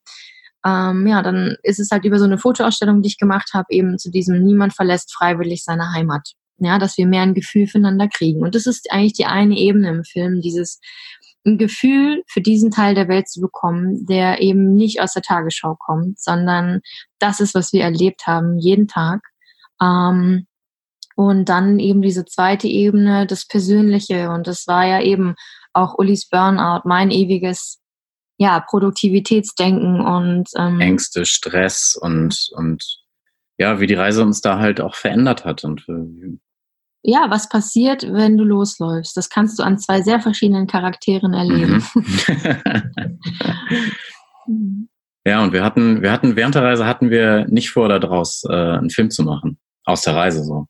ähm, 0.66 1.06
ja, 1.08 1.22
dann 1.22 1.58
ist 1.64 1.80
es 1.80 1.90
halt 1.92 2.06
über 2.06 2.18
so 2.18 2.26
eine 2.26 2.38
Fotoausstellung, 2.38 3.02
die 3.02 3.10
ich 3.10 3.18
gemacht 3.18 3.52
habe, 3.54 3.66
eben 3.70 3.98
zu 3.98 4.10
diesem 4.10 4.42
Niemand 4.42 4.74
verlässt 4.74 5.14
freiwillig 5.14 5.64
seine 5.64 5.92
Heimat. 5.92 6.34
Ja, 6.58 6.80
dass 6.80 6.98
wir 6.98 7.08
mehr 7.08 7.24
ein 7.24 7.34
Gefühl 7.34 7.68
füreinander 7.68 8.08
kriegen. 8.08 8.42
Und 8.42 8.56
das 8.56 8.68
ist 8.68 8.92
eigentlich 8.92 9.14
die 9.14 9.26
eine 9.26 9.58
Ebene 9.58 9.90
im 9.90 10.04
Film, 10.04 10.42
dieses 10.42 10.80
ein 11.46 11.58
Gefühl 11.58 12.24
für 12.28 12.42
diesen 12.42 12.72
Teil 12.72 12.96
der 12.96 13.08
Welt 13.08 13.28
zu 13.28 13.42
bekommen, 13.42 14.06
der 14.06 14.42
eben 14.42 14.76
nicht 14.76 15.02
aus 15.02 15.14
der 15.14 15.24
Tagesschau 15.24 15.76
kommt, 15.76 16.20
sondern 16.20 16.82
das 17.20 17.40
ist, 17.40 17.54
was 17.54 17.74
wir 17.74 17.84
erlebt 17.84 18.28
haben, 18.28 18.58
jeden 18.60 18.88
Tag. 18.88 19.22
Ähm, 19.82 20.48
und 21.16 21.50
dann 21.50 21.80
eben 21.80 22.02
diese 22.02 22.26
zweite 22.26 22.68
Ebene, 22.68 23.28
das 23.28 23.46
Persönliche. 23.46 24.30
Und 24.32 24.48
das 24.48 24.68
war 24.68 24.86
ja 24.86 25.02
eben 25.02 25.36
auch 25.74 25.98
Ulis 25.98 26.28
Burnout, 26.30 26.82
mein 26.86 27.12
ewiges 27.12 27.80
ja, 28.38 28.60
Produktivitätsdenken 28.60 30.02
und 30.02 30.50
ähm, 30.58 30.80
Ängste, 30.80 31.26
Stress 31.26 31.98
und, 32.00 32.50
und 32.56 33.00
ja, 33.58 33.80
wie 33.80 33.88
die 33.88 33.94
Reise 33.94 34.24
uns 34.24 34.42
da 34.42 34.60
halt 34.60 34.82
auch 34.82 34.96
verändert 34.96 35.46
hat 35.46 35.64
und 35.64 35.86
ja, 37.04 37.30
was 37.30 37.50
passiert, 37.50 38.04
wenn 38.12 38.38
du 38.38 38.46
losläufst? 38.46 39.16
Das 39.18 39.30
kannst 39.30 39.60
du 39.60 39.64
an 39.64 39.78
zwei 39.78 40.02
sehr 40.02 40.22
verschiedenen 40.22 40.68
Charakteren 40.68 41.34
erleben. 41.34 41.84
Mhm. 44.48 44.88
ja, 45.26 45.44
und 45.44 45.52
wir 45.52 45.64
hatten, 45.64 46.02
wir 46.02 46.12
hatten 46.12 46.38
während 46.38 46.56
der 46.56 46.64
Reise 46.64 46.86
hatten 46.86 47.10
wir 47.10 47.46
nicht 47.50 47.72
vor, 47.72 47.90
daraus 47.90 48.44
äh, 48.50 48.54
einen 48.54 48.90
Film 48.90 49.12
zu 49.12 49.24
machen. 49.24 49.60
Aus 49.84 50.02
der 50.02 50.16
Reise 50.16 50.46
so. 50.46 50.68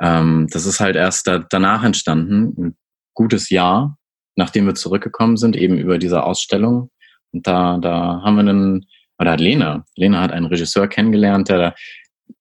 Ähm, 0.00 0.48
das 0.50 0.66
ist 0.66 0.80
halt 0.80 0.96
erst 0.96 1.28
da, 1.28 1.38
danach 1.38 1.84
entstanden, 1.84 2.54
ein 2.58 2.76
gutes 3.14 3.48
Jahr, 3.48 3.96
nachdem 4.34 4.66
wir 4.66 4.74
zurückgekommen 4.74 5.36
sind, 5.36 5.56
eben 5.56 5.78
über 5.78 5.98
diese 5.98 6.24
Ausstellung. 6.24 6.90
Und 7.32 7.46
da, 7.46 7.78
da 7.78 8.22
haben 8.24 8.34
wir 8.34 8.40
einen, 8.40 8.86
oder 9.20 9.32
hat 9.32 9.40
Lena, 9.40 9.84
Lena 9.94 10.20
hat 10.20 10.32
einen 10.32 10.46
Regisseur 10.46 10.88
kennengelernt, 10.88 11.48
der 11.48 11.74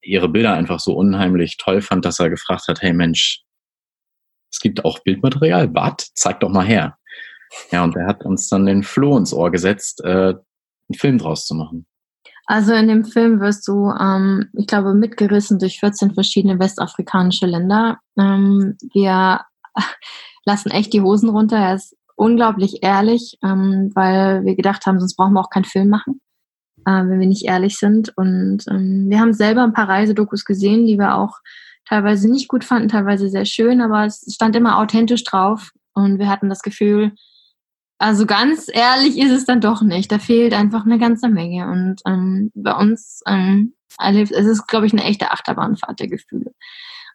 ihre 0.08 0.30
Bilder 0.30 0.54
einfach 0.54 0.80
so 0.80 0.94
unheimlich 0.94 1.58
toll 1.58 1.82
fand, 1.82 2.06
dass 2.06 2.20
er 2.20 2.30
gefragt 2.30 2.68
hat, 2.68 2.82
hey 2.82 2.94
Mensch, 2.94 3.44
es 4.52 4.60
gibt 4.60 4.86
auch 4.86 5.00
Bildmaterial, 5.00 5.68
Bad, 5.68 6.06
zeig 6.16 6.40
doch 6.40 6.50
mal 6.50 6.66
her. 6.66 6.98
Ja, 7.72 7.84
und 7.84 7.96
er 7.96 8.08
hat 8.08 8.26
uns 8.26 8.50
dann 8.50 8.66
den 8.66 8.84
Floh 8.84 9.18
ins 9.18 9.34
Ohr 9.34 9.52
gesetzt, 9.52 10.02
äh, 10.04 10.34
einen 10.34 10.98
Film 10.98 11.18
draus 11.18 11.46
zu 11.46 11.56
machen. 11.56 11.86
Also 12.46 12.74
in 12.74 12.88
dem 12.88 13.04
Film 13.04 13.42
wirst 13.42 13.68
du, 13.68 13.92
ähm, 13.92 14.50
ich 14.54 14.68
glaube, 14.68 14.94
mitgerissen 14.94 15.60
durch 15.60 15.80
14 15.80 16.14
verschiedene 16.14 16.60
westafrikanische 16.60 17.46
Länder. 17.46 17.98
Ähm, 18.18 18.78
wir 18.94 19.42
lassen 20.46 20.72
echt 20.72 20.94
die 20.94 21.02
Hosen 21.02 21.30
runter. 21.30 21.58
Er 21.58 21.76
ist 21.76 21.96
unglaublich 22.16 22.84
ehrlich, 22.84 23.38
ähm, 23.44 23.92
weil 23.96 24.46
wir 24.46 24.56
gedacht 24.56 24.86
haben, 24.86 25.00
sonst 25.00 25.18
brauchen 25.18 25.34
wir 25.34 25.42
auch 25.42 25.50
keinen 25.50 25.66
Film 25.66 25.90
machen 25.90 26.22
äh, 26.88 27.04
wenn 27.06 27.20
wir 27.20 27.28
nicht 27.28 27.46
ehrlich 27.46 27.78
sind. 27.78 28.14
Und 28.16 28.64
ähm, 28.70 29.10
wir 29.10 29.20
haben 29.20 29.34
selber 29.34 29.64
ein 29.64 29.74
paar 29.74 29.90
Reisedokus 29.90 30.46
gesehen, 30.46 30.88
die 30.88 30.98
wir 30.98 31.16
auch 31.16 31.40
teilweise 31.86 32.30
nicht 32.32 32.48
gut 32.48 32.64
fanden, 32.64 32.88
teilweise 32.88 33.30
sehr 33.30 33.46
schön, 33.46 33.82
aber 33.82 34.06
es 34.06 34.26
stand 34.34 34.56
immer 34.56 34.78
authentisch 34.80 35.24
drauf 35.24 35.72
und 35.94 36.20
wir 36.20 36.30
hatten 36.30 36.50
das 36.50 36.62
Gefühl, 36.62 37.12
also 38.00 38.26
ganz 38.26 38.68
ehrlich 38.72 39.18
ist 39.18 39.32
es 39.32 39.46
dann 39.46 39.62
doch 39.62 39.82
nicht. 39.82 40.12
Da 40.12 40.20
fehlt 40.20 40.54
einfach 40.54 40.86
eine 40.86 41.00
ganze 41.00 41.30
Menge. 41.30 41.68
Und 41.70 42.02
ähm, 42.06 42.52
bei 42.54 42.74
uns 42.74 43.22
ähm, 43.28 43.74
es 44.00 44.32
ist, 44.32 44.68
glaube 44.68 44.86
ich, 44.86 44.94
eine 44.94 45.04
echte 45.04 45.32
Achterbahnfahrt 45.32 46.00
der 46.00 46.08
Gefühle 46.08 46.52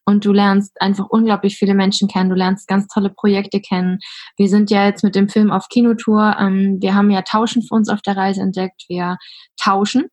und 0.05 0.25
du 0.25 0.33
lernst 0.33 0.81
einfach 0.81 1.07
unglaublich 1.09 1.57
viele 1.57 1.75
Menschen 1.75 2.09
kennen, 2.09 2.31
du 2.31 2.37
lernst 2.37 2.69
ganz 2.69 2.89
tolle 2.89 3.11
Projekte 3.11 3.61
kennen. 3.61 3.99
Wir 4.37 4.49
sind 4.49 4.71
ja 4.71 4.87
jetzt 4.87 5.05
mit 5.05 5.15
dem 5.15 5.29
Film 5.29 5.51
auf 5.51 5.69
Kinotour, 5.69 6.37
ähm, 6.39 6.79
wir 6.81 6.95
haben 6.95 7.11
ja 7.11 7.23
Tauschen 7.23 7.63
für 7.63 7.75
uns 7.75 7.89
auf 7.89 8.03
der 8.03 8.17
Reise 8.17 8.41
entdeckt, 8.41 8.85
wir 8.89 9.19
tauschen 9.57 10.09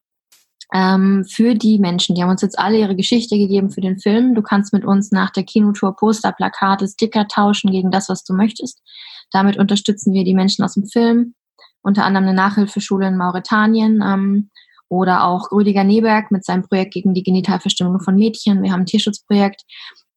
ähm, 0.73 1.25
für 1.25 1.55
die 1.55 1.79
Menschen. 1.79 2.15
Die 2.15 2.21
haben 2.21 2.29
uns 2.29 2.41
jetzt 2.41 2.59
alle 2.59 2.77
ihre 2.77 2.95
Geschichte 2.95 3.37
gegeben 3.37 3.71
für 3.71 3.81
den 3.81 3.99
Film. 3.99 4.35
Du 4.35 4.41
kannst 4.41 4.73
mit 4.73 4.85
uns 4.85 5.11
nach 5.11 5.31
der 5.31 5.43
Kinotour 5.43 5.95
Poster, 5.95 6.31
Plakate, 6.31 6.87
Sticker 6.87 7.27
tauschen 7.27 7.71
gegen 7.71 7.91
das, 7.91 8.09
was 8.09 8.23
du 8.23 8.33
möchtest. 8.33 8.81
Damit 9.31 9.57
unterstützen 9.57 10.13
wir 10.13 10.23
die 10.23 10.35
Menschen 10.35 10.63
aus 10.63 10.73
dem 10.75 10.85
Film, 10.85 11.33
unter 11.81 12.05
anderem 12.05 12.27
eine 12.27 12.35
Nachhilfeschule 12.35 13.07
in 13.07 13.17
Mauretanien. 13.17 14.01
Ähm, 14.05 14.49
oder 14.89 15.23
auch 15.23 15.51
Rüdiger 15.51 15.83
Neberg 15.83 16.31
mit 16.31 16.43
seinem 16.43 16.63
Projekt 16.63 16.93
gegen 16.93 17.13
die 17.13 17.23
Genitalverstümmelung 17.23 18.01
von 18.01 18.15
Mädchen. 18.15 18.63
Wir 18.63 18.71
haben 18.71 18.81
ein 18.81 18.85
Tierschutzprojekt. 18.87 19.63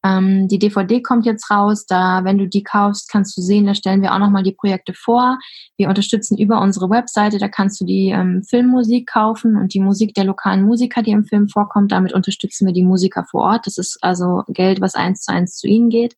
Ähm, 0.04 0.48
die 0.48 0.58
DVD 0.58 1.00
kommt 1.00 1.26
jetzt 1.26 1.50
raus. 1.50 1.86
Da, 1.86 2.24
wenn 2.24 2.38
du 2.38 2.48
die 2.48 2.62
kaufst, 2.62 3.08
kannst 3.08 3.36
du 3.36 3.42
sehen, 3.42 3.66
da 3.66 3.74
stellen 3.74 4.02
wir 4.02 4.12
auch 4.12 4.18
nochmal 4.18 4.42
die 4.42 4.52
Projekte 4.52 4.94
vor. 4.94 5.38
Wir 5.76 5.88
unterstützen 5.88 6.36
über 6.36 6.60
unsere 6.60 6.90
Webseite, 6.90 7.38
da 7.38 7.48
kannst 7.48 7.80
du 7.80 7.84
die 7.84 8.08
ähm, 8.08 8.42
Filmmusik 8.42 9.08
kaufen 9.08 9.56
und 9.56 9.74
die 9.74 9.80
Musik 9.80 10.14
der 10.14 10.24
lokalen 10.24 10.64
Musiker, 10.64 11.02
die 11.02 11.12
im 11.12 11.24
Film 11.24 11.48
vorkommt. 11.48 11.92
Damit 11.92 12.12
unterstützen 12.12 12.66
wir 12.66 12.72
die 12.72 12.82
Musiker 12.82 13.24
vor 13.30 13.42
Ort. 13.42 13.66
Das 13.66 13.78
ist 13.78 13.98
also 14.02 14.42
Geld, 14.48 14.80
was 14.80 14.94
eins 14.94 15.22
zu 15.22 15.32
eins 15.32 15.56
zu 15.56 15.68
ihnen 15.68 15.88
geht. 15.88 16.16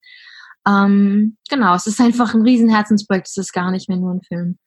Ähm, 0.66 1.36
genau, 1.50 1.74
es 1.74 1.86
ist 1.86 2.00
einfach 2.00 2.34
ein 2.34 2.42
Riesenherzensprojekt. 2.42 3.28
Es 3.28 3.36
ist 3.36 3.52
gar 3.52 3.70
nicht 3.70 3.88
mehr 3.88 3.98
nur 3.98 4.14
ein 4.14 4.22
Film. 4.22 4.58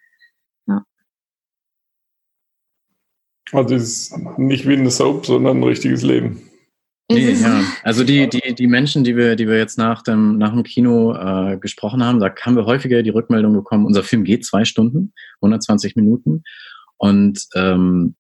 Also 3.54 3.76
es 3.76 3.84
ist 3.84 4.18
nicht 4.38 4.68
wie 4.68 4.74
eine 4.74 4.92
Soap, 4.92 5.26
sondern 5.26 5.58
ein 5.58 5.64
richtiges 5.64 6.02
Leben. 6.04 6.42
Nee, 7.10 7.32
ja. 7.32 7.64
Also 7.84 8.04
die, 8.04 8.28
die, 8.28 8.54
die 8.54 8.68
Menschen, 8.68 9.06
die 9.06 9.16
wir, 9.16 9.38
die 9.38 9.48
wir 9.48 9.58
jetzt 9.58 9.78
nach 9.78 10.02
dem, 10.02 10.38
nach 10.38 10.52
dem 10.52 10.64
Kino 10.64 11.14
äh, 11.14 11.58
gesprochen 11.58 12.04
haben, 12.04 12.20
da 12.20 12.34
haben 12.42 12.58
wir 12.58 12.66
häufiger 12.66 13.02
die 13.02 13.12
Rückmeldung 13.12 13.54
bekommen, 13.54 13.86
unser 13.86 14.04
Film 14.04 14.26
geht 14.26 14.46
zwei 14.46 14.66
Stunden, 14.66 15.14
120 15.42 15.96
Minuten. 15.96 16.44
Und 16.98 17.48
ähm, 17.56 18.16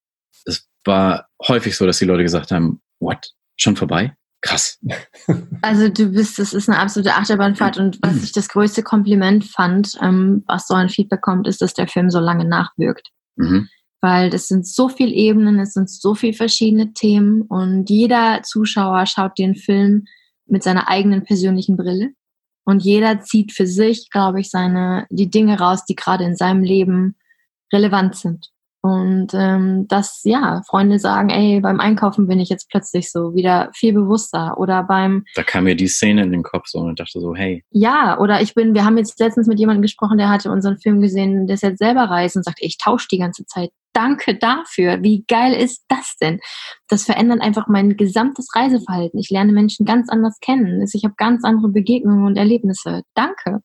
es 0.46 0.70
war 0.86 1.28
häufig 1.46 1.76
so, 1.76 1.86
dass 1.86 2.00
die 2.00 2.06
Leute 2.06 2.24
gesagt 2.24 2.52
haben, 2.52 2.82
what, 3.00 3.34
schon 3.58 3.76
vorbei? 3.76 4.16
Krass. 4.42 4.80
Also 5.62 5.90
du 5.90 6.12
bist, 6.12 6.40
das 6.40 6.54
ist 6.54 6.70
eine 6.70 6.80
absolute 6.80 7.16
Achterbahnfahrt 7.16 7.78
und 7.78 7.98
was 8.02 8.24
ich 8.24 8.32
das 8.32 8.48
größte 8.48 8.84
Kompliment 8.84 9.44
fand, 9.44 9.98
ähm, 10.02 10.44
was 10.48 10.68
so 10.68 10.76
ein 10.76 10.88
Feedback 10.88 11.22
kommt, 11.22 11.48
ist, 11.48 11.62
dass 11.62 11.74
der 11.74 11.88
Film 11.88 12.10
so 12.10 12.20
lange 12.20 12.46
nachwirkt. 12.46 13.10
Mhm 13.36 13.68
weil 14.02 14.30
das 14.30 14.48
sind 14.48 14.68
so 14.68 14.90
viele 14.90 15.12
Ebenen, 15.12 15.60
es 15.60 15.74
sind 15.74 15.90
so 15.90 16.16
viele 16.16 16.34
verschiedene 16.34 16.94
Themen 16.94 17.42
und 17.44 17.90
jeder 17.90 18.42
Zuschauer 18.44 19.06
schaut 19.06 19.38
den 19.38 19.56
Film 19.56 20.06
mit 20.46 20.64
seiner 20.64 20.90
eigenen 20.90 21.24
persönlichen 21.24 21.78
Brille 21.78 22.12
und 22.68 22.84
jeder 22.84 23.22
zieht 23.22 23.54
für 23.54 23.66
sich, 23.66 24.10
glaube 24.10 24.42
ich, 24.42 24.50
seine 24.50 25.08
die 25.10 25.30
Dinge 25.30 25.58
raus, 25.58 25.86
die 25.86 25.96
gerade 25.96 26.26
in 26.26 26.36
seinem 26.36 26.64
Leben 26.64 27.16
relevant 27.72 28.16
sind. 28.16 28.52
Und 28.82 29.30
ähm, 29.34 29.88
dass, 29.88 30.22
ja, 30.26 30.62
Freunde 30.68 31.00
sagen, 31.00 31.30
ey, 31.30 31.62
beim 31.62 31.80
Einkaufen 31.80 32.28
bin 32.28 32.40
ich 32.40 32.50
jetzt 32.50 32.70
plötzlich 32.70 33.12
so 33.12 33.34
wieder 33.34 33.70
viel 33.74 33.94
bewusster. 33.94 34.58
Oder 34.58 34.84
beim. 34.84 35.24
Da 35.36 35.44
kam 35.44 35.64
mir 35.64 35.76
die 35.76 35.88
Szene 35.88 36.24
in 36.24 36.32
den 36.32 36.44
Kopf 36.44 36.68
so 36.68 36.80
und 36.80 37.00
dachte 37.00 37.22
so, 37.22 37.36
hey. 37.36 37.64
Ja, 37.72 38.20
oder 38.20 38.42
ich 38.42 38.54
bin, 38.54 38.74
wir 38.74 38.86
haben 38.86 38.98
jetzt 38.98 39.20
letztens 39.20 39.48
mit 39.48 39.60
jemandem 39.60 39.82
gesprochen, 39.82 40.18
der 40.18 40.30
hatte 40.30 40.52
unseren 40.52 40.78
Film 40.78 41.02
gesehen, 41.02 41.48
der 41.48 41.56
ist 41.56 41.64
jetzt 41.64 41.80
selber 41.80 42.04
reist 42.04 42.36
und 42.36 42.44
sagt, 42.44 42.60
ey, 42.62 42.68
ich 42.68 42.78
tausche 42.78 43.08
die 43.12 43.18
ganze 43.18 43.46
Zeit. 43.46 43.72
Danke 43.98 44.38
dafür. 44.38 45.02
Wie 45.02 45.26
geil 45.28 45.54
ist 45.54 45.84
das 45.88 46.16
denn? 46.22 46.40
Das 46.88 47.06
verändert 47.06 47.42
einfach 47.42 47.66
mein 47.68 47.98
gesamtes 47.98 48.48
Reiseverhalten. 48.56 49.20
Ich 49.20 49.32
lerne 49.32 49.54
Menschen 49.54 49.88
ganz 49.88 50.08
anders 50.08 50.38
kennen. 50.40 50.86
Ich 50.94 51.04
habe 51.04 51.16
ganz 51.18 51.44
andere 51.44 51.70
Begegnungen 51.70 52.26
und 52.26 52.38
Erlebnisse. 52.38 53.02
Danke. 53.16 53.62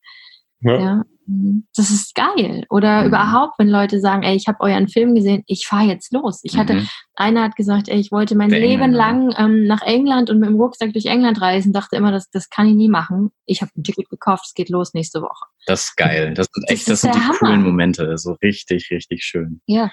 Ja. 0.61 0.81
ja. 0.81 1.03
Mhm. 1.27 1.67
Das 1.77 1.91
ist 1.91 2.15
geil. 2.15 2.65
Oder 2.71 3.03
mhm. 3.03 3.09
überhaupt, 3.09 3.59
wenn 3.59 3.69
Leute 3.69 4.01
sagen, 4.01 4.23
ey, 4.23 4.35
ich 4.35 4.49
habe 4.49 4.61
euren 4.61 4.89
Film 4.89 5.15
gesehen, 5.15 5.43
ich 5.47 5.67
fahre 5.67 5.85
jetzt 5.85 6.15
los. 6.15 6.41
Ich 6.45 6.57
hatte, 6.57 6.77
mhm. 6.77 6.89
einer 7.15 7.43
hat 7.43 7.57
gesagt, 7.57 7.91
ey, 7.91 8.01
ich 8.01 8.11
wollte 8.11 8.35
mein 8.35 8.49
Der 8.49 8.61
Leben 8.61 8.83
Engländer. 8.83 8.99
lang 8.99 9.35
ähm, 9.37 9.67
nach 9.67 9.83
England 9.83 10.31
und 10.31 10.39
mit 10.39 10.49
dem 10.49 10.57
Rucksack 10.57 10.95
durch 10.95 11.07
England 11.07 11.43
reisen, 11.43 11.75
dachte 11.75 11.97
immer, 11.97 12.11
das, 12.11 12.31
das 12.31 12.49
kann 12.49 12.69
ich 12.69 12.75
nie 12.75 12.89
machen. 12.89 13.33
Ich 13.45 13.61
habe 13.61 13.71
ein 13.77 13.85
Ticket 13.85 14.09
gekauft, 14.09 14.45
es 14.47 14.55
geht 14.55 14.71
los 14.71 14.95
nächste 14.95 15.21
Woche. 15.21 15.45
Das 15.67 15.85
ist 15.85 15.97
geil. 15.97 16.33
Das 16.33 16.47
sind 16.51 16.71
echt, 16.71 16.89
das, 16.89 17.01
das 17.01 17.01
sind 17.03 17.15
die 17.15 17.21
Hammer. 17.21 17.39
coolen 17.39 17.63
Momente. 17.63 18.17
So 18.17 18.37
richtig, 18.43 18.91
richtig 18.91 19.25
schön. 19.25 19.61
Ja. 19.67 19.91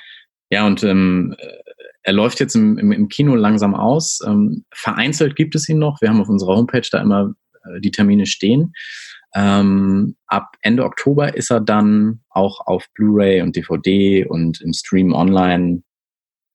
Ja, 0.49 0.65
und 0.65 0.83
ähm, 0.83 1.35
er 2.03 2.13
läuft 2.13 2.39
jetzt 2.39 2.55
im, 2.55 2.77
im, 2.77 2.91
im 2.91 3.07
Kino 3.07 3.35
langsam 3.35 3.75
aus. 3.75 4.19
Ähm, 4.25 4.65
vereinzelt 4.73 5.35
gibt 5.35 5.55
es 5.55 5.69
ihn 5.69 5.79
noch. 5.79 6.01
Wir 6.01 6.09
haben 6.09 6.21
auf 6.21 6.29
unserer 6.29 6.55
Homepage 6.55 6.88
da 6.91 7.01
immer 7.01 7.33
äh, 7.63 7.79
die 7.81 7.91
Termine 7.91 8.25
stehen. 8.25 8.73
Ähm, 9.35 10.15
ab 10.25 10.55
Ende 10.62 10.83
Oktober 10.85 11.35
ist 11.35 11.51
er 11.51 11.62
dann 11.62 12.21
auch 12.29 12.65
auf 12.65 12.88
Blu-ray 12.95 13.41
und 13.41 13.55
DVD 13.55 14.25
und 14.25 14.59
im 14.62 14.73
Stream 14.73 15.13
online 15.13 15.83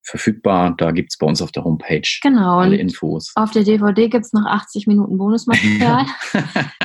verfügbar. 0.04 0.74
Da 0.76 0.90
gibt's 0.90 1.16
bei 1.18 1.26
uns 1.26 1.40
auf 1.40 1.50
der 1.50 1.64
Homepage 1.64 2.02
genau, 2.22 2.58
alle 2.58 2.76
Infos. 2.76 3.32
Auf 3.34 3.50
der 3.50 3.64
DVD 3.64 4.08
gibt's 4.08 4.32
noch 4.32 4.44
80 4.44 4.86
Minuten 4.86 5.16
Bonusmaterial. 5.16 6.04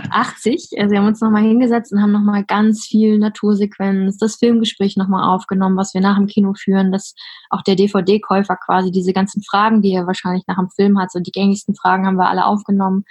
80. 0.09 0.69
Also 0.79 0.91
wir 0.91 0.99
haben 0.99 1.07
uns 1.07 1.21
nochmal 1.21 1.43
hingesetzt 1.43 1.91
und 1.91 2.01
haben 2.01 2.13
nochmal 2.13 2.45
ganz 2.45 2.85
viel 2.85 3.19
Natursequenz, 3.19 4.17
das 4.17 4.37
Filmgespräch 4.37 4.95
nochmal 4.95 5.35
aufgenommen, 5.35 5.77
was 5.77 5.93
wir 5.93 6.01
nach 6.01 6.17
dem 6.17 6.27
Kino 6.27 6.53
führen, 6.53 6.91
dass 6.91 7.13
auch 7.49 7.61
der 7.61 7.75
DVD-Käufer 7.75 8.55
quasi 8.55 8.91
diese 8.91 9.13
ganzen 9.13 9.43
Fragen, 9.43 9.81
die 9.81 9.93
er 9.93 10.07
wahrscheinlich 10.07 10.45
nach 10.47 10.57
dem 10.57 10.69
Film 10.69 10.99
hat, 10.99 11.11
so 11.11 11.19
die 11.19 11.31
gängigsten 11.31 11.75
Fragen 11.75 12.07
haben 12.07 12.17
wir 12.17 12.29
alle 12.29 12.45
aufgenommen. 12.45 13.03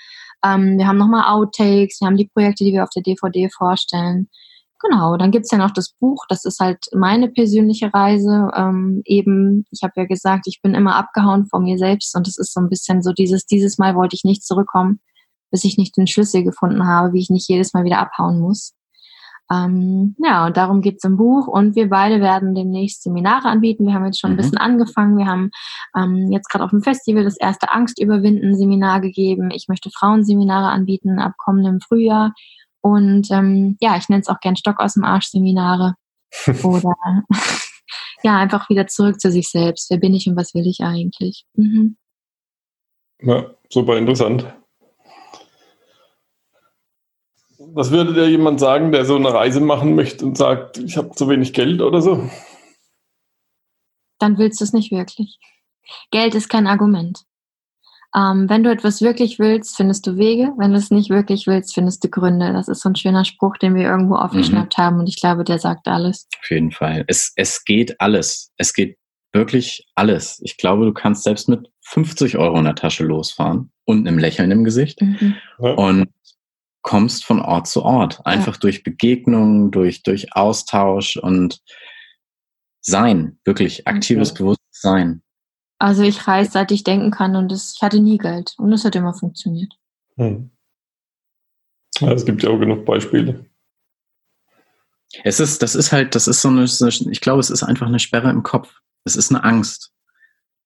Ähm, 0.45 0.79
wir 0.79 0.87
haben 0.87 0.99
nochmal 0.99 1.33
Outtakes, 1.33 2.01
wir 2.01 2.07
haben 2.07 2.17
die 2.17 2.29
Projekte, 2.29 2.65
die 2.65 2.73
wir 2.73 2.83
auf 2.83 2.91
der 2.91 3.03
DVD 3.03 3.49
vorstellen. 3.51 4.29
Genau, 4.81 5.17
dann 5.17 5.33
gibt's 5.33 5.51
ja 5.51 5.59
noch 5.59 5.73
das 5.73 5.93
Buch, 5.99 6.25
das 6.29 6.45
ist 6.45 6.61
halt 6.61 6.87
meine 6.95 7.29
persönliche 7.29 7.93
Reise. 7.93 8.51
Ähm, 8.55 9.03
eben, 9.05 9.65
ich 9.73 9.83
habe 9.83 9.95
ja 9.97 10.05
gesagt, 10.05 10.47
ich 10.47 10.61
bin 10.63 10.75
immer 10.75 10.95
abgehauen 10.95 11.47
von 11.47 11.65
mir 11.65 11.79
selbst 11.79 12.15
und 12.17 12.29
es 12.29 12.39
ist 12.39 12.53
so 12.53 12.61
ein 12.61 12.69
bisschen 12.69 13.03
so 13.03 13.13
dieses, 13.13 13.45
dieses 13.47 13.79
Mal 13.79 13.97
wollte 13.97 14.15
ich 14.15 14.23
nicht 14.25 14.45
zurückkommen, 14.45 15.01
bis 15.51 15.65
ich 15.65 15.79
nicht 15.79 15.97
den 15.97 16.07
Schlüssel 16.07 16.45
gefunden 16.45 16.87
habe, 16.87 17.13
wie 17.13 17.21
ich 17.21 17.31
nicht 17.31 17.49
jedes 17.49 17.75
Mal 17.75 17.85
wieder 17.85 17.99
abhauen 17.99 18.39
muss. 18.39 18.75
Ähm, 19.51 20.15
ja, 20.19 20.47
und 20.47 20.57
darum 20.57 20.83
geht's 20.83 21.05
im 21.05 21.17
Buch 21.17 21.47
und 21.47 21.75
wir 21.75 21.89
beide 21.89 22.21
werden 22.21 22.55
demnächst 22.55 23.03
Seminare 23.03 23.49
anbieten. 23.49 23.87
Wir 23.87 23.95
haben 23.95 24.05
jetzt 24.05 24.21
schon 24.21 24.31
ein 24.31 24.35
mhm. 24.35 24.39
bisschen 24.39 24.59
angefangen. 24.59 25.17
Wir 25.17 25.27
haben 25.27 25.51
ähm, 25.97 26.31
jetzt 26.31 26.51
gerade 26.51 26.65
auf 26.65 26.71
dem 26.71 26.83
Festival 26.83 27.25
das 27.25 27.39
erste 27.39 27.73
Angst 27.73 28.01
überwinden 28.01 28.57
Seminar 28.57 29.01
gegeben. 29.01 29.51
Ich 29.51 29.67
möchte 29.69 29.91
Frauenseminare 29.91 30.69
anbieten 30.69 31.19
ab 31.19 31.33
kommendem 31.39 31.81
Frühjahr. 31.81 32.35
Und 32.81 33.31
ähm, 33.31 33.77
ja, 33.81 33.97
ich 33.97 34.09
nenne 34.09 34.23
es 34.23 34.29
auch 34.29 34.41
gern 34.41 34.57
Stock 34.57 34.81
aus 34.81 34.95
dem 34.95 35.05
Arsch 35.05 35.29
Seminare. 35.29 35.95
Oder 36.63 36.95
ja, 38.23 38.39
einfach 38.39 38.69
wieder 38.69 38.87
zurück 38.87 39.21
zu 39.21 39.31
sich 39.31 39.49
selbst. 39.49 39.91
Wer 39.91 39.99
bin 39.99 40.15
ich 40.15 40.29
und 40.29 40.37
was 40.37 40.55
will 40.55 40.67
ich 40.67 40.81
eigentlich? 40.81 41.45
Mhm. 41.55 41.97
Ja, 43.21 43.51
super 43.69 43.97
interessant. 43.97 44.47
Was 47.59 47.91
würde 47.91 48.15
dir 48.15 48.31
jemand 48.31 48.61
sagen, 48.61 48.93
der 48.93 49.05
so 49.05 49.17
eine 49.17 49.35
Reise 49.35 49.61
machen 49.61 49.95
möchte 49.95 50.25
und 50.25 50.39
sagt, 50.39 50.79
ich 50.79 50.97
habe 50.97 51.11
zu 51.11 51.29
wenig 51.29 51.53
Geld 51.53 51.83
oder 51.83 52.01
so? 52.01 52.31
Dann 54.21 54.39
willst 54.39 54.61
du 54.61 54.65
es 54.65 54.73
nicht 54.73 54.93
wirklich. 54.93 55.39
Geld 56.11 56.35
ist 56.35 56.49
kein 56.49 56.67
Argument. 56.67 57.25
Ähm, 58.17 58.49
wenn 58.49 58.63
du 58.63 58.71
etwas 58.71 59.03
wirklich 59.03 59.39
willst, 59.39 59.77
findest 59.77 60.07
du 60.07 60.17
Wege. 60.17 60.53
Wenn 60.57 60.73
du 60.73 60.79
es 60.79 60.91
nicht 60.91 61.11
wirklich 61.11 61.47
willst, 61.47 61.75
findest 61.75 62.03
du 62.03 62.09
Gründe. 62.09 62.53
Das 62.53 62.69
ist 62.69 62.81
so 62.81 62.89
ein 62.89 62.97
schöner 62.97 63.25
Spruch, 63.25 63.57
den 63.59 63.75
wir 63.75 63.83
irgendwo 63.83 64.17
aufgeschnappt 64.17 64.79
mhm. 64.79 64.83
haben 64.83 64.99
und 65.01 65.09
ich 65.09 65.21
glaube, 65.21 65.45
der 65.45 65.59
sagt 65.59 65.87
alles. 65.89 66.27
Auf 66.41 66.51
jeden 66.51 66.71
Fall. 66.71 67.05
Es, 67.07 67.33
es 67.37 67.65
geht 67.65 68.01
alles. 68.01 68.53
Es 68.57 68.73
geht 68.73 68.97
wirklich 69.33 69.87
alles. 69.95 70.41
Ich 70.43 70.57
glaube, 70.57 70.87
du 70.87 70.93
kannst 70.93 71.25
selbst 71.25 71.49
mit 71.49 71.71
50 71.83 72.39
Euro 72.39 72.59
in 72.59 72.65
der 72.65 72.75
Tasche 72.75 73.05
losfahren 73.05 73.71
und 73.85 74.07
einem 74.07 74.19
Lächeln 74.19 74.51
im 74.51 74.65
Gesicht 74.65 75.03
mhm. 75.03 75.37
und 75.59 76.09
kommst 76.83 77.25
von 77.27 77.41
Ort 77.41 77.67
zu 77.67 77.83
Ort. 77.83 78.25
Einfach 78.25 78.55
ja. 78.55 78.61
durch 78.61 78.83
Begegnung, 78.83 79.71
durch, 79.71 80.03
durch 80.03 80.35
Austausch 80.35 81.17
und 81.17 81.61
Sein. 82.81 83.39
Wirklich 83.45 83.87
aktives 83.87 84.31
okay. 84.31 84.43
Bewusstsein. 84.43 85.23
Also 85.79 86.03
ich 86.03 86.27
reise, 86.27 86.51
seit 86.51 86.73
ich 86.73 86.83
denken 86.83 87.11
kann 87.11 87.37
und 87.37 87.53
das, 87.53 87.75
ich 87.77 87.83
hatte 87.83 88.01
nie 88.01 88.19
Geld 88.19 88.55
und 88.59 88.73
es 88.73 88.85
hat 88.85 88.97
immer 88.97 89.15
funktioniert. 89.15 89.73
Hm. 90.17 90.51
Ja, 92.01 92.13
es 92.13 92.25
gibt 92.25 92.43
ja 92.43 92.51
auch 92.51 92.59
genug 92.59 92.85
Beispiele. 92.85 93.45
Es 95.25 95.41
ist, 95.41 95.63
das 95.63 95.75
ist 95.75 95.93
halt, 95.93 96.15
das 96.15 96.29
ist 96.29 96.43
so 96.43 96.49
eine, 96.49 96.65
ich 96.65 97.21
glaube, 97.21 97.41
es 97.41 97.51
ist 97.51 97.63
einfach 97.63 97.87
eine 97.87 97.99
Sperre 97.99 98.31
im 98.31 98.43
Kopf. 98.43 98.81
Es 99.05 99.17
ist 99.17 99.31
eine 99.31 99.43
Angst. 99.43 99.93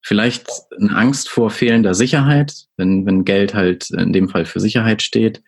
Vielleicht 0.01 0.51
eine 0.79 0.97
Angst 0.97 1.29
vor 1.29 1.51
fehlender 1.51 1.95
Sicherheit, 1.95 2.67
wenn, 2.77 3.07
wenn 3.07 3.25
Geld 3.25 3.55
halt 3.55 3.91
in 3.91 4.13
dem 4.13 4.29
Fall 4.29 4.47
für 4.47 4.59
Sicherheit 4.59 5.01
steht. 5.01 5.45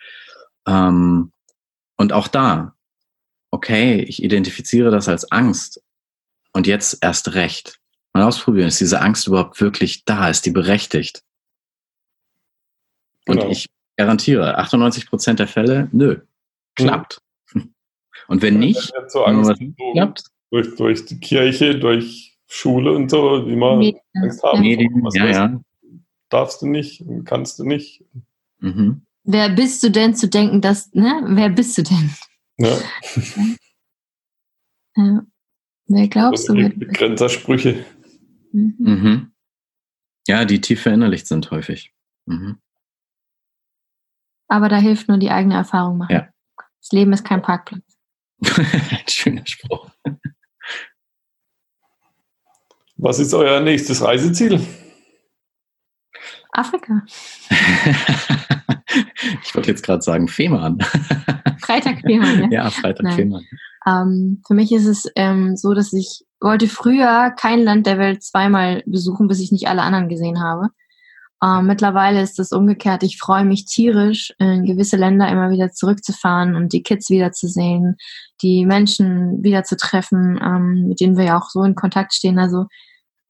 Ähm, 0.66 1.32
und 1.96 2.12
auch 2.12 2.28
da, 2.28 2.76
okay, 3.50 4.00
ich 4.02 4.22
identifiziere 4.22 4.90
das 4.90 5.08
als 5.08 5.30
Angst. 5.32 5.82
Und 6.52 6.68
jetzt 6.68 6.98
erst 7.00 7.34
recht. 7.34 7.80
Mal 8.14 8.22
ausprobieren, 8.22 8.68
ist 8.68 8.80
diese 8.80 9.00
Angst 9.00 9.26
überhaupt 9.26 9.60
wirklich 9.60 10.04
da? 10.04 10.30
Ist 10.30 10.46
die 10.46 10.52
berechtigt? 10.52 11.24
Und 13.26 13.38
genau. 13.38 13.50
ich 13.50 13.68
garantiere, 13.96 14.56
98 14.58 15.08
Prozent 15.08 15.40
der 15.40 15.48
Fälle, 15.48 15.88
nö, 15.92 16.20
klappt. 16.76 17.20
Mhm. 17.52 17.74
Und 18.28 18.42
wenn 18.42 18.58
nicht, 18.58 18.92
wenn 18.96 19.10
so 19.10 19.24
Angst 19.24 19.60
klappt, 19.92 20.24
durch, 20.50 20.76
durch 20.76 21.04
die 21.04 21.18
Kirche, 21.18 21.78
durch 21.78 22.38
Schule 22.46 22.92
und 22.92 23.10
so, 23.10 23.46
wie 23.48 23.56
man 23.56 23.78
Medien. 23.78 24.00
Angst 24.14 24.42
haben. 24.42 24.60
Medien, 24.60 25.02
ja, 25.12 25.26
ja. 25.26 25.60
Darfst 26.28 26.62
du 26.62 26.66
nicht, 26.68 27.04
kannst 27.24 27.58
du 27.58 27.64
nicht. 27.64 28.04
Mhm. 28.60 29.02
Wer 29.24 29.48
bist 29.48 29.82
du 29.82 29.90
denn 29.90 30.14
zu 30.14 30.28
denken, 30.28 30.60
dass, 30.60 30.92
ne? 30.94 31.24
Wer 31.30 31.48
bist 31.48 31.76
du 31.76 31.82
denn? 31.82 32.10
Ja. 32.58 32.78
ja. 34.96 35.26
Wer 35.86 36.08
glaubst 36.08 36.48
du? 36.48 36.54
Grenzersprüche. 36.54 37.84
Mhm. 38.54 38.74
Mhm. 38.78 39.32
Ja, 40.28 40.44
die 40.44 40.60
tief 40.60 40.82
verinnerlicht 40.82 41.26
sind 41.26 41.50
häufig. 41.50 41.92
Mhm. 42.26 42.58
Aber 44.48 44.68
da 44.68 44.76
hilft 44.76 45.08
nur 45.08 45.18
die 45.18 45.30
eigene 45.30 45.54
Erfahrung 45.54 45.98
machen. 45.98 46.12
Ja. 46.12 46.28
Das 46.80 46.92
Leben 46.92 47.12
ist 47.12 47.24
kein 47.24 47.42
Parkplatz. 47.42 47.82
Ein 48.40 49.04
schöner 49.08 49.46
Spruch. 49.46 49.90
Was 52.96 53.18
ist 53.18 53.34
euer 53.34 53.60
nächstes 53.60 54.02
Reiseziel? 54.02 54.64
Afrika. 56.52 57.02
Ich 59.42 59.54
wollte 59.54 59.70
jetzt 59.70 59.82
gerade 59.82 60.02
sagen 60.02 60.28
Fehmarn. 60.28 60.78
Freitag 61.60 62.00
Fehmarn, 62.00 62.50
ja. 62.50 62.64
Ja, 62.64 62.70
Freitag 62.70 63.04
Nein. 63.04 63.16
Fehmarn. 63.16 63.44
Ähm, 63.86 64.42
für 64.46 64.54
mich 64.54 64.72
ist 64.72 64.86
es 64.86 65.10
ähm, 65.16 65.56
so, 65.56 65.74
dass 65.74 65.92
ich 65.92 66.24
wollte 66.40 66.68
früher 66.68 67.32
kein 67.38 67.62
Land 67.62 67.86
der 67.86 67.98
Welt 67.98 68.22
zweimal 68.22 68.82
besuchen, 68.86 69.28
bis 69.28 69.40
ich 69.40 69.52
nicht 69.52 69.68
alle 69.68 69.82
anderen 69.82 70.08
gesehen 70.08 70.42
habe. 70.42 70.68
Ähm, 71.42 71.66
mittlerweile 71.66 72.22
ist 72.22 72.38
es 72.38 72.52
umgekehrt. 72.52 73.02
Ich 73.02 73.18
freue 73.18 73.44
mich 73.44 73.66
tierisch, 73.66 74.32
in 74.38 74.64
gewisse 74.64 74.96
Länder 74.96 75.28
immer 75.28 75.50
wieder 75.50 75.72
zurückzufahren 75.72 76.54
und 76.54 76.72
die 76.72 76.82
Kids 76.82 77.10
wiederzusehen, 77.10 77.96
die 78.42 78.64
Menschen 78.64 79.42
wieder 79.42 79.64
zu 79.64 79.76
treffen, 79.76 80.40
ähm, 80.42 80.88
mit 80.88 81.00
denen 81.00 81.16
wir 81.16 81.24
ja 81.24 81.38
auch 81.38 81.50
so 81.50 81.62
in 81.62 81.74
Kontakt 81.74 82.14
stehen. 82.14 82.38
Also 82.38 82.66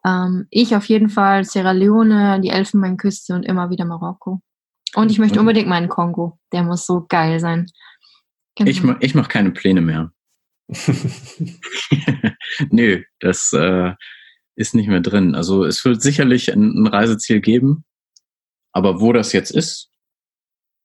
ähm, 0.07 0.47
ich 0.51 0.77
auf 0.77 0.87
jeden 0.87 1.09
Fall 1.09 1.45
Sierra 1.45 1.73
Leone, 1.73 2.41
die 2.41 2.51
Elfenbeinküste 2.51 3.35
und 3.35 3.45
immer 3.45 3.71
wieder 3.71 3.85
Marokko. 3.85 4.41
Und 4.95 5.11
ich 5.11 5.19
möchte 5.19 5.41
unbedingt 5.41 5.69
meinen 5.69 5.89
Kongo. 5.89 6.39
Der 6.53 6.63
muss 6.63 6.87
so 6.87 7.05
geil 7.09 7.41
sein. 7.41 7.67
Genau. 8.57 8.71
Ich, 8.71 8.83
ich 9.01 9.15
mache 9.15 9.29
keine 9.29 9.51
Pläne 9.51 9.81
mehr. 9.81 10.13
Nö, 12.71 13.03
das 13.19 13.53
äh, 13.53 13.93
ist 14.55 14.75
nicht 14.75 14.89
mehr 14.89 15.01
drin. 15.01 15.35
Also 15.35 15.65
es 15.65 15.85
wird 15.85 16.01
sicherlich 16.01 16.53
ein, 16.53 16.85
ein, 16.85 16.87
Reiseziel 16.87 17.41
geben, 17.41 17.85
aber 18.73 19.01
wo 19.01 19.13
das 19.13 19.33
jetzt 19.33 19.51
ist, 19.51 19.91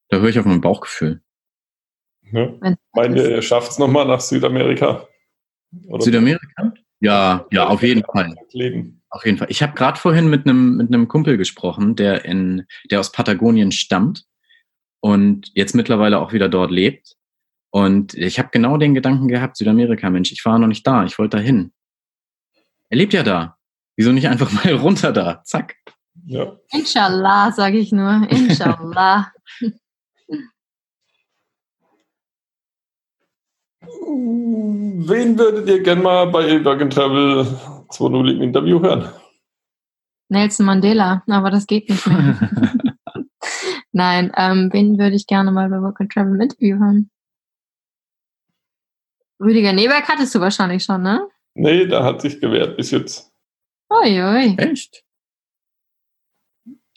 da 0.10 0.18
höre 0.18 0.30
ich 0.30 0.40
auf 0.40 0.46
mein 0.46 0.62
Bauchgefühl. 0.62 1.22
Ja. 2.32 2.52
Meint 2.94 3.18
ihr, 3.18 3.30
ihr 3.30 3.42
schafft 3.42 3.72
es 3.72 3.80
nochmal 3.80 4.06
nach 4.06 4.22
Südamerika? 4.22 5.08
Oder 5.88 6.04
Südamerika? 6.04 6.74
Ja, 7.00 7.46
ja, 7.52 7.68
auf 7.68 7.84
jeden 7.84 8.04
Fall. 8.04 8.36
Leben. 8.52 8.99
Auf 9.10 9.26
jeden 9.26 9.38
Fall. 9.38 9.48
Ich 9.50 9.64
habe 9.64 9.74
gerade 9.74 10.00
vorhin 10.00 10.30
mit 10.30 10.46
einem 10.46 10.78
mit 10.78 10.94
einem 10.94 11.08
Kumpel 11.08 11.38
gesprochen, 11.38 11.96
der 11.96 12.26
in 12.26 12.66
der 12.92 13.00
aus 13.00 13.12
Patagonien 13.12 13.72
stammt 13.72 14.26
und 15.00 15.50
jetzt 15.56 15.74
mittlerweile 15.74 16.20
auch 16.20 16.32
wieder 16.32 16.48
dort 16.48 16.72
lebt. 16.72 17.16
Und 17.72 18.14
ich 18.14 18.40
habe 18.40 18.50
genau 18.52 18.78
den 18.78 18.94
Gedanken 18.94 19.28
gehabt, 19.28 19.58
Südamerika, 19.58 20.10
Mensch, 20.10 20.32
ich 20.32 20.44
war 20.46 20.60
noch 20.60 20.68
nicht 20.68 20.86
da, 20.86 21.06
ich 21.06 21.18
wollte 21.18 21.38
da 21.38 21.44
hin. 21.44 21.72
Er 22.90 22.98
lebt 22.98 23.14
ja 23.14 23.24
da. 23.24 23.58
Wieso 23.96 24.12
nicht 24.12 24.28
einfach 24.28 24.52
mal 24.64 24.74
runter 24.76 25.12
da? 25.12 25.44
Zack. 25.44 25.76
Ja. 26.26 26.58
Inshallah, 26.72 27.52
sage 27.52 27.78
ich 27.78 27.92
nur. 27.92 28.28
Inshallah. 28.30 29.32
Wen 33.82 35.38
würdet 35.38 35.68
ihr 35.68 35.82
gerne 35.82 36.02
mal 36.02 36.26
bei 36.28 36.58
and 36.58 36.94
Travel 36.94 37.48
2.0 37.92 38.32
im 38.32 38.42
Interview 38.42 38.82
hören? 38.82 39.10
Nelson 40.30 40.66
Mandela, 40.66 41.24
aber 41.28 41.50
das 41.50 41.66
geht 41.66 41.90
nicht 41.90 42.06
mehr. 42.06 42.38
Nein, 43.92 44.32
ähm, 44.38 44.70
wen 44.72 45.00
würde 45.00 45.16
ich 45.16 45.26
gerne 45.26 45.52
mal 45.52 45.70
bei 45.70 45.82
Work 45.82 46.02
and 46.02 46.12
Travel 46.12 46.36
im 46.36 46.42
Interview 46.42 46.78
hören? 46.78 47.10
Rüdiger 49.42 49.74
Neberg 49.74 50.08
hattest 50.08 50.36
du 50.36 50.40
wahrscheinlich 50.40 50.84
schon, 50.84 51.02
ne? 51.02 51.28
Nee, 51.56 51.88
da 51.88 52.04
hat 52.04 52.22
sich 52.22 52.40
gewehrt 52.40 52.78
bis 52.78 52.92
jetzt. 52.92 53.32
Uiui. 53.90 54.56
Echt? 54.58 55.04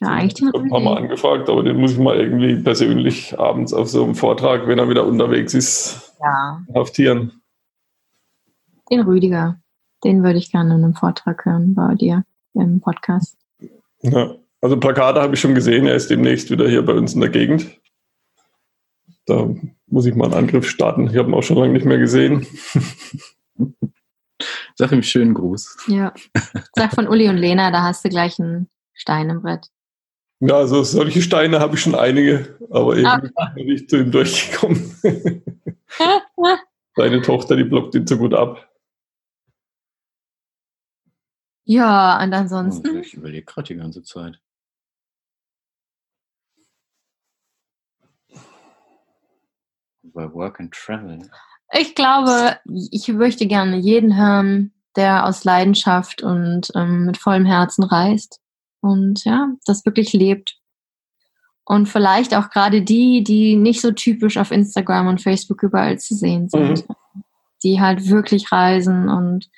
Ja, 0.00 0.08
eigentlich 0.08 0.42
Ich 0.42 0.46
habe 0.48 0.58
ein 0.58 0.68
paar 0.68 0.80
Mal 0.80 0.98
angefragt, 0.98 1.48
aber 1.48 1.62
den 1.62 1.76
muss 1.76 1.92
ich 1.92 1.98
mal 1.98 2.16
irgendwie 2.16 2.56
persönlich 2.56 3.38
abends 3.38 3.72
auf 3.72 3.88
so 3.88 4.04
einem 4.04 4.16
Vortrag, 4.16 4.66
wenn 4.66 4.78
er 4.78 4.88
wieder 4.88 5.06
unterwegs 5.06 5.54
ist, 5.54 6.16
ja. 6.20 6.60
haftieren. 6.74 7.40
Den 8.90 9.00
Rüdiger. 9.00 9.61
Den 10.04 10.22
würde 10.24 10.38
ich 10.38 10.50
gerne 10.50 10.74
in 10.74 10.84
einem 10.84 10.94
Vortrag 10.94 11.44
hören 11.44 11.74
bei 11.74 11.94
dir. 11.94 12.24
im 12.54 12.80
Podcast. 12.80 13.38
Ja, 14.02 14.34
also 14.60 14.78
Plakate 14.78 15.20
habe 15.20 15.34
ich 15.34 15.40
schon 15.40 15.54
gesehen. 15.54 15.86
Er 15.86 15.94
ist 15.94 16.10
demnächst 16.10 16.50
wieder 16.50 16.68
hier 16.68 16.84
bei 16.84 16.92
uns 16.94 17.14
in 17.14 17.20
der 17.20 17.30
Gegend. 17.30 17.70
Da 19.26 19.48
muss 19.86 20.06
ich 20.06 20.14
mal 20.14 20.24
einen 20.26 20.34
Angriff 20.34 20.68
starten. 20.68 21.08
Ich 21.08 21.16
habe 21.16 21.30
ihn 21.30 21.34
auch 21.34 21.42
schon 21.42 21.56
lange 21.56 21.72
nicht 21.72 21.86
mehr 21.86 21.98
gesehen. 21.98 22.46
Sag 24.74 24.90
ihm 24.90 25.02
schönen 25.02 25.34
Gruß. 25.34 25.84
Ja. 25.86 26.12
Sag 26.74 26.94
von 26.94 27.06
Uli 27.06 27.28
und 27.28 27.36
Lena, 27.36 27.70
da 27.70 27.82
hast 27.82 28.04
du 28.04 28.08
gleich 28.08 28.40
einen 28.40 28.68
Stein 28.94 29.30
im 29.30 29.42
Brett. 29.42 29.68
Ja, 30.40 30.56
also 30.56 30.82
solche 30.82 31.22
Steine 31.22 31.60
habe 31.60 31.76
ich 31.76 31.82
schon 31.82 31.94
einige, 31.94 32.58
aber 32.68 32.96
eben 32.96 33.06
okay. 33.06 33.28
bin 33.54 33.68
ich 33.68 33.88
zu 33.88 33.98
ihm 33.98 34.10
durchgekommen. 34.10 34.96
Seine 36.96 37.22
Tochter, 37.22 37.54
die 37.54 37.62
blockt 37.62 37.94
ihn 37.94 38.08
so 38.08 38.16
gut 38.16 38.34
ab. 38.34 38.68
Ja, 41.72 42.22
und 42.22 42.34
ansonsten. 42.34 42.96
Oh, 42.96 43.00
ich 43.00 43.14
überlege 43.14 43.46
gerade 43.46 43.68
die 43.68 43.76
ganze 43.76 44.02
Zeit. 44.02 44.38
Bei 50.02 50.30
Work 50.34 50.60
and 50.60 50.74
Travel. 50.74 51.30
Ich 51.72 51.94
glaube, 51.94 52.58
ich 52.90 53.08
möchte 53.08 53.46
gerne 53.46 53.78
jeden 53.78 54.14
hören, 54.18 54.74
der 54.96 55.24
aus 55.24 55.44
Leidenschaft 55.44 56.22
und 56.22 56.68
ähm, 56.74 57.06
mit 57.06 57.16
vollem 57.16 57.46
Herzen 57.46 57.84
reist 57.84 58.42
und 58.82 59.24
ja, 59.24 59.54
das 59.64 59.86
wirklich 59.86 60.12
lebt. 60.12 60.58
Und 61.64 61.88
vielleicht 61.88 62.34
auch 62.34 62.50
gerade 62.50 62.82
die, 62.82 63.24
die 63.24 63.56
nicht 63.56 63.80
so 63.80 63.92
typisch 63.92 64.36
auf 64.36 64.50
Instagram 64.50 65.06
und 65.06 65.22
Facebook 65.22 65.62
überall 65.62 65.98
zu 65.98 66.14
sehen 66.14 66.50
sind, 66.50 66.86
mhm. 66.86 67.22
die 67.62 67.80
halt 67.80 68.10
wirklich 68.10 68.52
reisen 68.52 69.08
und 69.08 69.48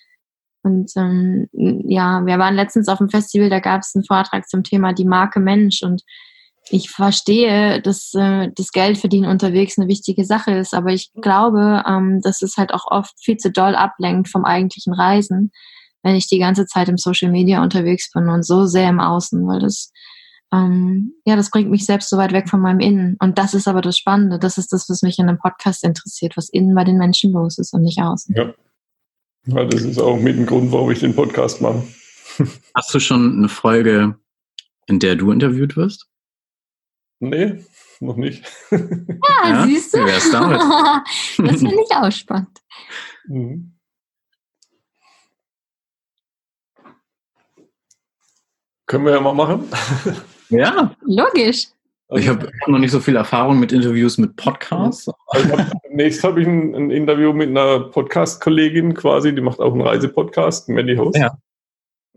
und 0.64 0.90
ähm, 0.96 1.48
ja, 1.52 2.24
wir 2.24 2.38
waren 2.38 2.54
letztens 2.54 2.88
auf 2.88 2.98
dem 2.98 3.10
Festival, 3.10 3.50
da 3.50 3.60
gab 3.60 3.82
es 3.82 3.94
einen 3.94 4.04
Vortrag 4.04 4.48
zum 4.48 4.64
Thema 4.64 4.92
die 4.92 5.04
Marke 5.04 5.40
Mensch 5.40 5.82
und 5.82 6.02
ich 6.70 6.90
verstehe, 6.90 7.82
dass 7.82 8.14
äh, 8.14 8.50
das 8.54 8.72
Geld 8.72 8.96
verdienen 8.96 9.28
unterwegs 9.28 9.78
eine 9.78 9.88
wichtige 9.88 10.24
Sache 10.24 10.52
ist, 10.52 10.74
aber 10.74 10.90
ich 10.92 11.12
glaube, 11.20 11.82
ähm, 11.86 12.20
dass 12.22 12.40
es 12.40 12.56
halt 12.56 12.72
auch 12.72 12.86
oft 12.86 13.12
viel 13.22 13.36
zu 13.36 13.52
doll 13.52 13.74
ablenkt 13.74 14.28
vom 14.28 14.44
eigentlichen 14.44 14.94
Reisen, 14.94 15.52
wenn 16.02 16.16
ich 16.16 16.26
die 16.26 16.38
ganze 16.38 16.66
Zeit 16.66 16.88
im 16.88 16.96
Social 16.96 17.30
Media 17.30 17.62
unterwegs 17.62 18.10
bin 18.12 18.28
und 18.28 18.46
so 18.46 18.64
sehr 18.64 18.88
im 18.88 19.00
Außen, 19.00 19.46
weil 19.46 19.60
das 19.60 19.92
ähm, 20.52 21.14
ja, 21.24 21.36
das 21.36 21.50
bringt 21.50 21.70
mich 21.70 21.84
selbst 21.84 22.08
so 22.08 22.16
weit 22.16 22.32
weg 22.32 22.48
von 22.48 22.60
meinem 22.60 22.80
Innen. 22.80 23.16
Und 23.18 23.38
das 23.38 23.54
ist 23.54 23.66
aber 23.66 23.80
das 23.80 23.98
Spannende. 23.98 24.38
Das 24.38 24.56
ist 24.56 24.72
das, 24.72 24.88
was 24.88 25.02
mich 25.02 25.18
in 25.18 25.28
einem 25.28 25.38
Podcast 25.38 25.82
interessiert, 25.82 26.36
was 26.36 26.48
innen 26.48 26.74
bei 26.74 26.84
den 26.84 26.96
Menschen 26.96 27.32
los 27.32 27.58
ist 27.58 27.72
und 27.74 27.82
nicht 27.82 28.00
außen. 28.00 28.34
Ja. 28.36 28.54
Ja 29.46 29.64
das 29.64 29.82
ist 29.82 29.98
auch 29.98 30.18
mit 30.18 30.36
dem 30.36 30.46
Grund, 30.46 30.72
warum 30.72 30.90
ich 30.90 31.00
den 31.00 31.14
Podcast 31.14 31.60
mache. 31.60 31.82
Hast 32.74 32.92
du 32.94 33.00
schon 33.00 33.38
eine 33.38 33.48
Folge, 33.48 34.18
in 34.86 34.98
der 34.98 35.16
du 35.16 35.30
interviewt 35.30 35.76
wirst? 35.76 36.08
Nee, 37.20 37.64
noch 38.00 38.16
nicht. 38.16 38.44
Ja, 38.70 38.78
ja 39.48 39.66
siehst 39.66 39.94
du? 39.94 40.04
Wär's 40.04 40.30
damit? 40.32 40.60
das 40.60 41.60
finde 41.60 41.82
ich 41.82 41.96
auch 41.96 42.10
spannend. 42.10 42.60
Mhm. 43.26 43.74
Können 48.86 49.06
wir 49.06 49.12
ja 49.12 49.20
mal 49.20 49.34
machen. 49.34 49.68
Ja. 50.50 50.94
Logisch. 51.00 51.68
Also 52.14 52.22
ich 52.22 52.28
habe 52.28 52.52
noch 52.68 52.78
nicht 52.78 52.92
so 52.92 53.00
viel 53.00 53.16
Erfahrung 53.16 53.58
mit 53.58 53.72
Interviews 53.72 54.18
mit 54.18 54.36
Podcasts. 54.36 55.10
Also 55.26 55.56
nächstes 55.90 56.22
habe 56.22 56.42
ich 56.42 56.46
ein, 56.46 56.72
ein, 56.72 56.90
Interview 56.92 57.32
mit 57.32 57.48
einer 57.48 57.80
Podcast-Kollegin 57.80 58.94
quasi, 58.94 59.34
die 59.34 59.40
macht 59.40 59.58
auch 59.58 59.72
einen 59.72 59.82
Reisepodcast, 59.82 60.68
Mandy 60.68 60.94
Host. 60.94 61.18
Ja. 61.18 61.36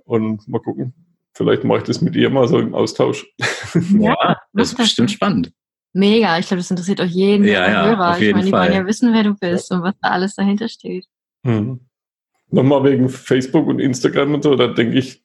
Und 0.06 0.48
mal 0.48 0.60
gucken, 0.60 0.94
vielleicht 1.34 1.64
mache 1.64 1.80
ich 1.80 1.84
das 1.86 2.02
mit 2.02 2.16
ihr 2.16 2.30
mal 2.30 2.48
so 2.48 2.60
im 2.60 2.76
Austausch. 2.76 3.26
Ja, 4.00 4.38
das 4.54 4.70
ist 4.70 4.78
bestimmt 4.78 5.12
spannend. 5.12 5.52
Mega, 5.94 6.38
ich 6.38 6.48
glaube, 6.48 6.60
das 6.60 6.70
interessiert 6.70 7.02
auch 7.02 7.06
jeden 7.06 7.46
ja, 7.46 7.68
ja, 7.68 7.86
Hörer. 7.88 8.12
Auf 8.12 8.22
jeden 8.22 8.30
ich 8.30 8.34
meine, 8.34 8.46
die 8.46 8.52
wollen 8.52 8.74
ja 8.74 8.88
wissen, 8.88 9.14
wer 9.14 9.24
du 9.24 9.34
bist 9.34 9.72
und 9.72 9.82
was 9.82 9.96
da 10.02 10.10
alles 10.10 10.36
dahinter 10.36 10.68
steht. 10.70 11.06
Mhm. 11.44 11.80
Nochmal 12.50 12.84
wegen 12.84 13.10
Facebook 13.10 13.68
und 13.68 13.80
Instagram 13.80 14.36
und 14.36 14.44
so, 14.44 14.56
da 14.56 14.68
denke 14.68 14.98
ich, 15.00 15.24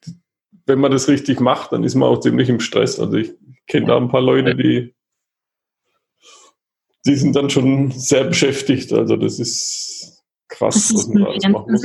wenn 0.65 0.79
man 0.79 0.91
das 0.91 1.07
richtig 1.07 1.39
macht, 1.39 1.71
dann 1.71 1.83
ist 1.83 1.95
man 1.95 2.09
auch 2.09 2.19
ziemlich 2.19 2.49
im 2.49 2.59
Stress. 2.59 2.99
Also 2.99 3.17
ich 3.17 3.33
kenne 3.67 3.87
da 3.87 3.97
ein 3.97 4.09
paar 4.09 4.21
Leute, 4.21 4.55
die, 4.55 4.93
die 7.05 7.15
sind 7.15 7.35
dann 7.35 7.49
schon 7.49 7.91
sehr 7.91 8.25
beschäftigt. 8.25 8.91
Also 8.93 9.15
das 9.15 9.39
ist 9.39 10.23
krass, 10.47 10.75
das 10.75 10.91
ist 10.91 10.97
was 10.97 11.13
man 11.13 11.23
alles 11.25 11.47
machen 11.47 11.71
muss. 11.71 11.83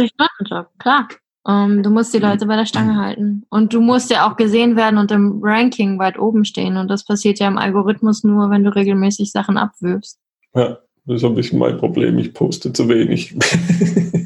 Job, 0.48 0.68
klar. 0.78 1.08
Um, 1.44 1.54
ähm, 1.54 1.82
du 1.82 1.90
musst 1.90 2.12
die 2.12 2.18
Leute 2.18 2.44
bei 2.46 2.56
der 2.56 2.66
Stange 2.66 2.92
mhm. 2.92 2.98
halten. 2.98 3.46
Und 3.48 3.72
du 3.72 3.80
musst 3.80 4.10
ja 4.10 4.28
auch 4.28 4.36
gesehen 4.36 4.76
werden 4.76 4.98
und 4.98 5.10
im 5.10 5.40
Ranking 5.42 5.98
weit 5.98 6.18
oben 6.18 6.44
stehen. 6.44 6.76
Und 6.76 6.88
das 6.88 7.04
passiert 7.04 7.38
ja 7.38 7.48
im 7.48 7.56
Algorithmus 7.56 8.22
nur, 8.22 8.50
wenn 8.50 8.64
du 8.64 8.74
regelmäßig 8.74 9.32
Sachen 9.32 9.56
abwirfst. 9.56 10.18
Ja, 10.54 10.78
das 11.06 11.16
ist 11.16 11.24
ein 11.24 11.34
bisschen 11.34 11.58
mein 11.58 11.78
Problem. 11.78 12.18
Ich 12.18 12.34
poste 12.34 12.72
zu 12.72 12.88
wenig. 12.88 13.34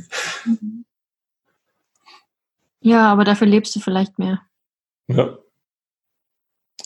Ja, 2.82 3.10
aber 3.12 3.24
dafür 3.24 3.46
lebst 3.46 3.74
du 3.76 3.80
vielleicht 3.80 4.18
mehr. 4.18 4.42
Ja. 5.06 5.38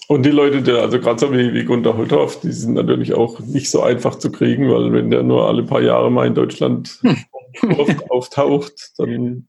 Und 0.09 0.25
die 0.25 0.31
Leute, 0.31 0.63
die, 0.63 0.71
also 0.71 1.01
gerade 1.01 1.19
so 1.19 1.33
wie, 1.33 1.53
wie 1.53 1.65
Gunter 1.65 1.97
Holthoff, 1.97 2.41
die 2.41 2.53
sind 2.53 2.75
natürlich 2.75 3.13
auch 3.13 3.41
nicht 3.41 3.71
so 3.71 3.83
einfach 3.83 4.17
zu 4.17 4.31
kriegen, 4.31 4.71
weil 4.71 4.93
wenn 4.93 5.11
der 5.11 5.25
nur 5.25 5.49
alle 5.49 5.65
paar 5.65 5.83
Jahre 5.83 6.11
mal 6.11 6.27
in 6.27 6.35
Deutschland 6.35 7.01
auftaucht, 8.09 8.93
dann 8.99 9.49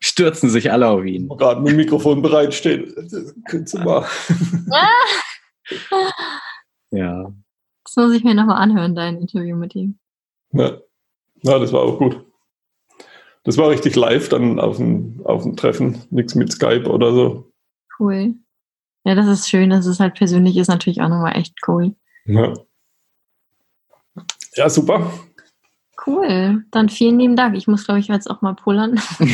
stürzen 0.00 0.50
sich 0.50 0.70
alle 0.70 0.88
auf 0.88 1.04
ihn. 1.04 1.28
Gerade 1.28 1.60
mit 1.60 1.72
dem 1.72 1.76
Mikrofon 1.76 2.20
bereitsteht. 2.20 2.94
Könntest 3.48 3.74
du 3.74 3.78
mal. 3.78 4.06
ja. 6.90 7.32
Das 7.84 7.96
muss 7.96 8.12
ich 8.14 8.24
mir 8.24 8.34
nochmal 8.34 8.62
anhören, 8.62 8.94
dein 8.94 9.18
Interview 9.18 9.56
mit 9.56 9.74
ihm. 9.74 9.98
Ja. 10.52 10.78
ja, 11.42 11.58
das 11.58 11.72
war 11.72 11.82
auch 11.82 11.98
gut. 11.98 12.24
Das 13.44 13.56
war 13.56 13.70
richtig 13.70 13.96
live 13.96 14.28
dann 14.28 14.60
auf 14.60 14.76
dem, 14.76 15.22
auf 15.24 15.44
dem 15.44 15.56
Treffen, 15.56 16.02
nichts 16.10 16.34
mit 16.34 16.52
Skype 16.52 16.90
oder 16.90 17.14
so. 17.14 17.50
Cool. 17.98 18.34
Ja, 19.04 19.14
das 19.14 19.26
ist 19.26 19.48
schön, 19.48 19.70
dass 19.70 19.86
es 19.86 20.00
halt 20.00 20.14
persönlich 20.14 20.56
ist, 20.56 20.68
natürlich 20.68 21.00
auch 21.00 21.08
nochmal 21.08 21.36
echt 21.36 21.54
cool. 21.66 21.94
Ja. 22.26 22.52
Ja, 24.54 24.68
super. 24.68 25.12
Cool. 26.06 26.64
Dann 26.70 26.88
vielen 26.88 27.18
lieben 27.18 27.36
Dank. 27.36 27.56
Ich 27.56 27.66
muss, 27.66 27.84
glaube 27.84 28.00
ich, 28.00 28.08
jetzt 28.08 28.30
auch 28.30 28.42
mal 28.42 28.54
pullern. 28.54 29.00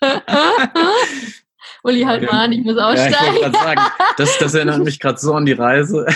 Uli, 1.84 2.02
halt 2.02 2.22
mal 2.22 2.44
an, 2.44 2.52
ich 2.52 2.64
muss 2.64 2.76
aussteigen. 2.76 3.14
Ja, 3.20 3.34
ich 3.34 3.42
wollte 3.42 3.58
sagen, 3.58 3.80
das, 4.16 4.38
das 4.38 4.54
erinnert 4.54 4.84
mich 4.84 5.00
gerade 5.00 5.18
so 5.18 5.34
an 5.34 5.46
die 5.46 5.52
Reise. 5.52 6.06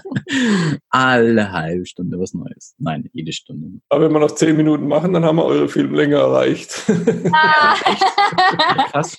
Alle 0.90 1.52
halbe 1.52 1.84
Stunde 1.84 2.18
was 2.18 2.32
Neues. 2.32 2.74
Nein, 2.78 3.08
jede 3.12 3.32
Stunde. 3.32 3.80
Aber 3.90 4.04
wenn 4.04 4.12
wir 4.12 4.20
noch 4.20 4.34
zehn 4.34 4.56
Minuten 4.56 4.88
machen, 4.88 5.12
dann 5.12 5.24
haben 5.24 5.36
wir 5.36 5.44
eure 5.44 5.68
Filmlänge 5.68 6.16
erreicht. 6.16 6.82
Ah. 7.32 7.74
Krass. 8.90 9.18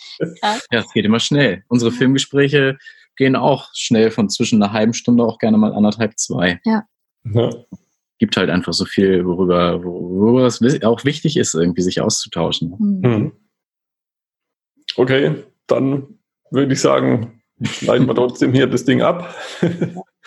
Ja, 0.71 0.79
es 0.79 0.91
geht 0.93 1.05
immer 1.05 1.19
schnell. 1.19 1.63
Unsere 1.67 1.91
Filmgespräche 1.91 2.77
gehen 3.15 3.35
auch 3.35 3.69
schnell 3.73 4.09
von 4.09 4.29
zwischen 4.29 4.61
einer 4.61 4.73
halben 4.73 4.93
Stunde 4.93 5.23
auch 5.23 5.37
gerne 5.37 5.57
mal 5.57 5.73
anderthalb, 5.73 6.17
zwei. 6.17 6.59
Ja. 6.65 6.83
ja. 7.23 7.49
Gibt 8.17 8.35
halt 8.37 8.49
einfach 8.49 8.73
so 8.73 8.85
viel, 8.85 9.25
worüber, 9.25 9.83
worüber 9.83 10.47
es 10.47 10.61
auch 10.83 11.05
wichtig 11.05 11.37
ist, 11.37 11.53
irgendwie 11.53 11.83
sich 11.83 12.01
auszutauschen. 12.01 12.73
Mhm. 12.79 13.31
Okay, 14.95 15.43
dann 15.67 16.19
würde 16.51 16.73
ich 16.73 16.81
sagen, 16.81 17.41
schneiden 17.63 18.07
wir 18.07 18.15
trotzdem 18.15 18.53
hier 18.53 18.67
das 18.67 18.85
Ding 18.85 19.01
ab. 19.01 19.35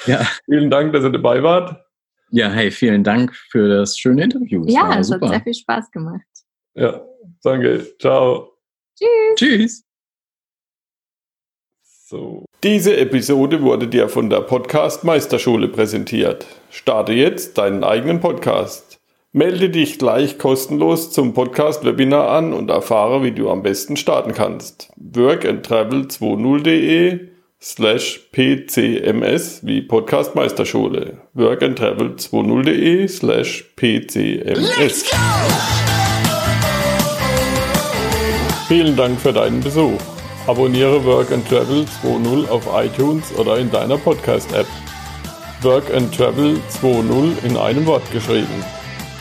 ja. 0.07 0.27
Vielen 0.45 0.71
Dank, 0.71 0.93
dass 0.93 1.05
ihr 1.05 1.11
dabei 1.11 1.43
wart. 1.43 1.85
Ja, 2.31 2.49
hey, 2.49 2.71
vielen 2.71 3.03
Dank 3.03 3.35
für 3.35 3.69
das 3.69 3.99
schöne 3.99 4.23
Interview. 4.23 4.65
Das 4.65 4.75
ja, 4.75 4.99
es 4.99 5.11
hat 5.11 5.27
sehr 5.27 5.41
viel 5.41 5.55
Spaß 5.55 5.91
gemacht. 5.91 6.23
Ja, 6.75 7.05
danke. 7.43 7.85
Ciao. 7.99 8.57
Tschüss. 8.97 9.35
Tschüss. 9.37 9.85
So. 11.83 12.45
Diese 12.63 12.97
Episode 12.97 13.63
wurde 13.63 13.89
dir 13.89 14.09
von 14.09 14.31
der 14.31 14.41
Podcast 14.41 15.05
Meisterschule 15.05 15.69
präsentiert. 15.69 16.45
Starte 16.71 17.13
jetzt 17.13 17.57
deinen 17.57 17.85
eigenen 17.85 18.21
Podcast. 18.21 18.90
Melde 19.33 19.71
dich 19.71 20.01
gleich 20.01 20.39
kostenlos 20.39 21.13
zum 21.13 21.35
Podcast-Webinar 21.35 22.31
an 22.31 22.53
und 22.53 22.69
erfahre, 22.69 23.23
wie 23.23 23.31
du 23.31 23.49
am 23.49 23.63
besten 23.63 23.97
starten 23.97 24.35
kannst. 24.35 24.91
workandtravel20.de 25.01 27.29
slash 27.61 28.19
pcms 28.33 29.61
wie 29.65 29.83
Podcast 29.83 30.35
Meisterschule. 30.35 31.19
workandtravel20.de 31.37 33.07
slash 33.07 33.73
pcms. 33.77 35.05
Vielen 38.67 38.97
Dank 38.97 39.21
für 39.21 39.33
deinen 39.33 39.61
Besuch. 39.61 40.01
Abonniere 40.49 41.05
Work 41.05 41.31
and 41.31 41.49
Travel 41.49 41.85
2.0 42.03 42.49
auf 42.49 42.67
iTunes 42.75 43.33
oder 43.39 43.59
in 43.59 43.71
deiner 43.71 43.97
Podcast-App. 43.97 44.67
Work 45.63 45.95
and 45.95 46.13
Travel 46.13 46.57
2.0 46.83 47.45
in 47.45 47.57
einem 47.57 47.87
Wort 47.87 48.11
geschrieben. 48.11 48.65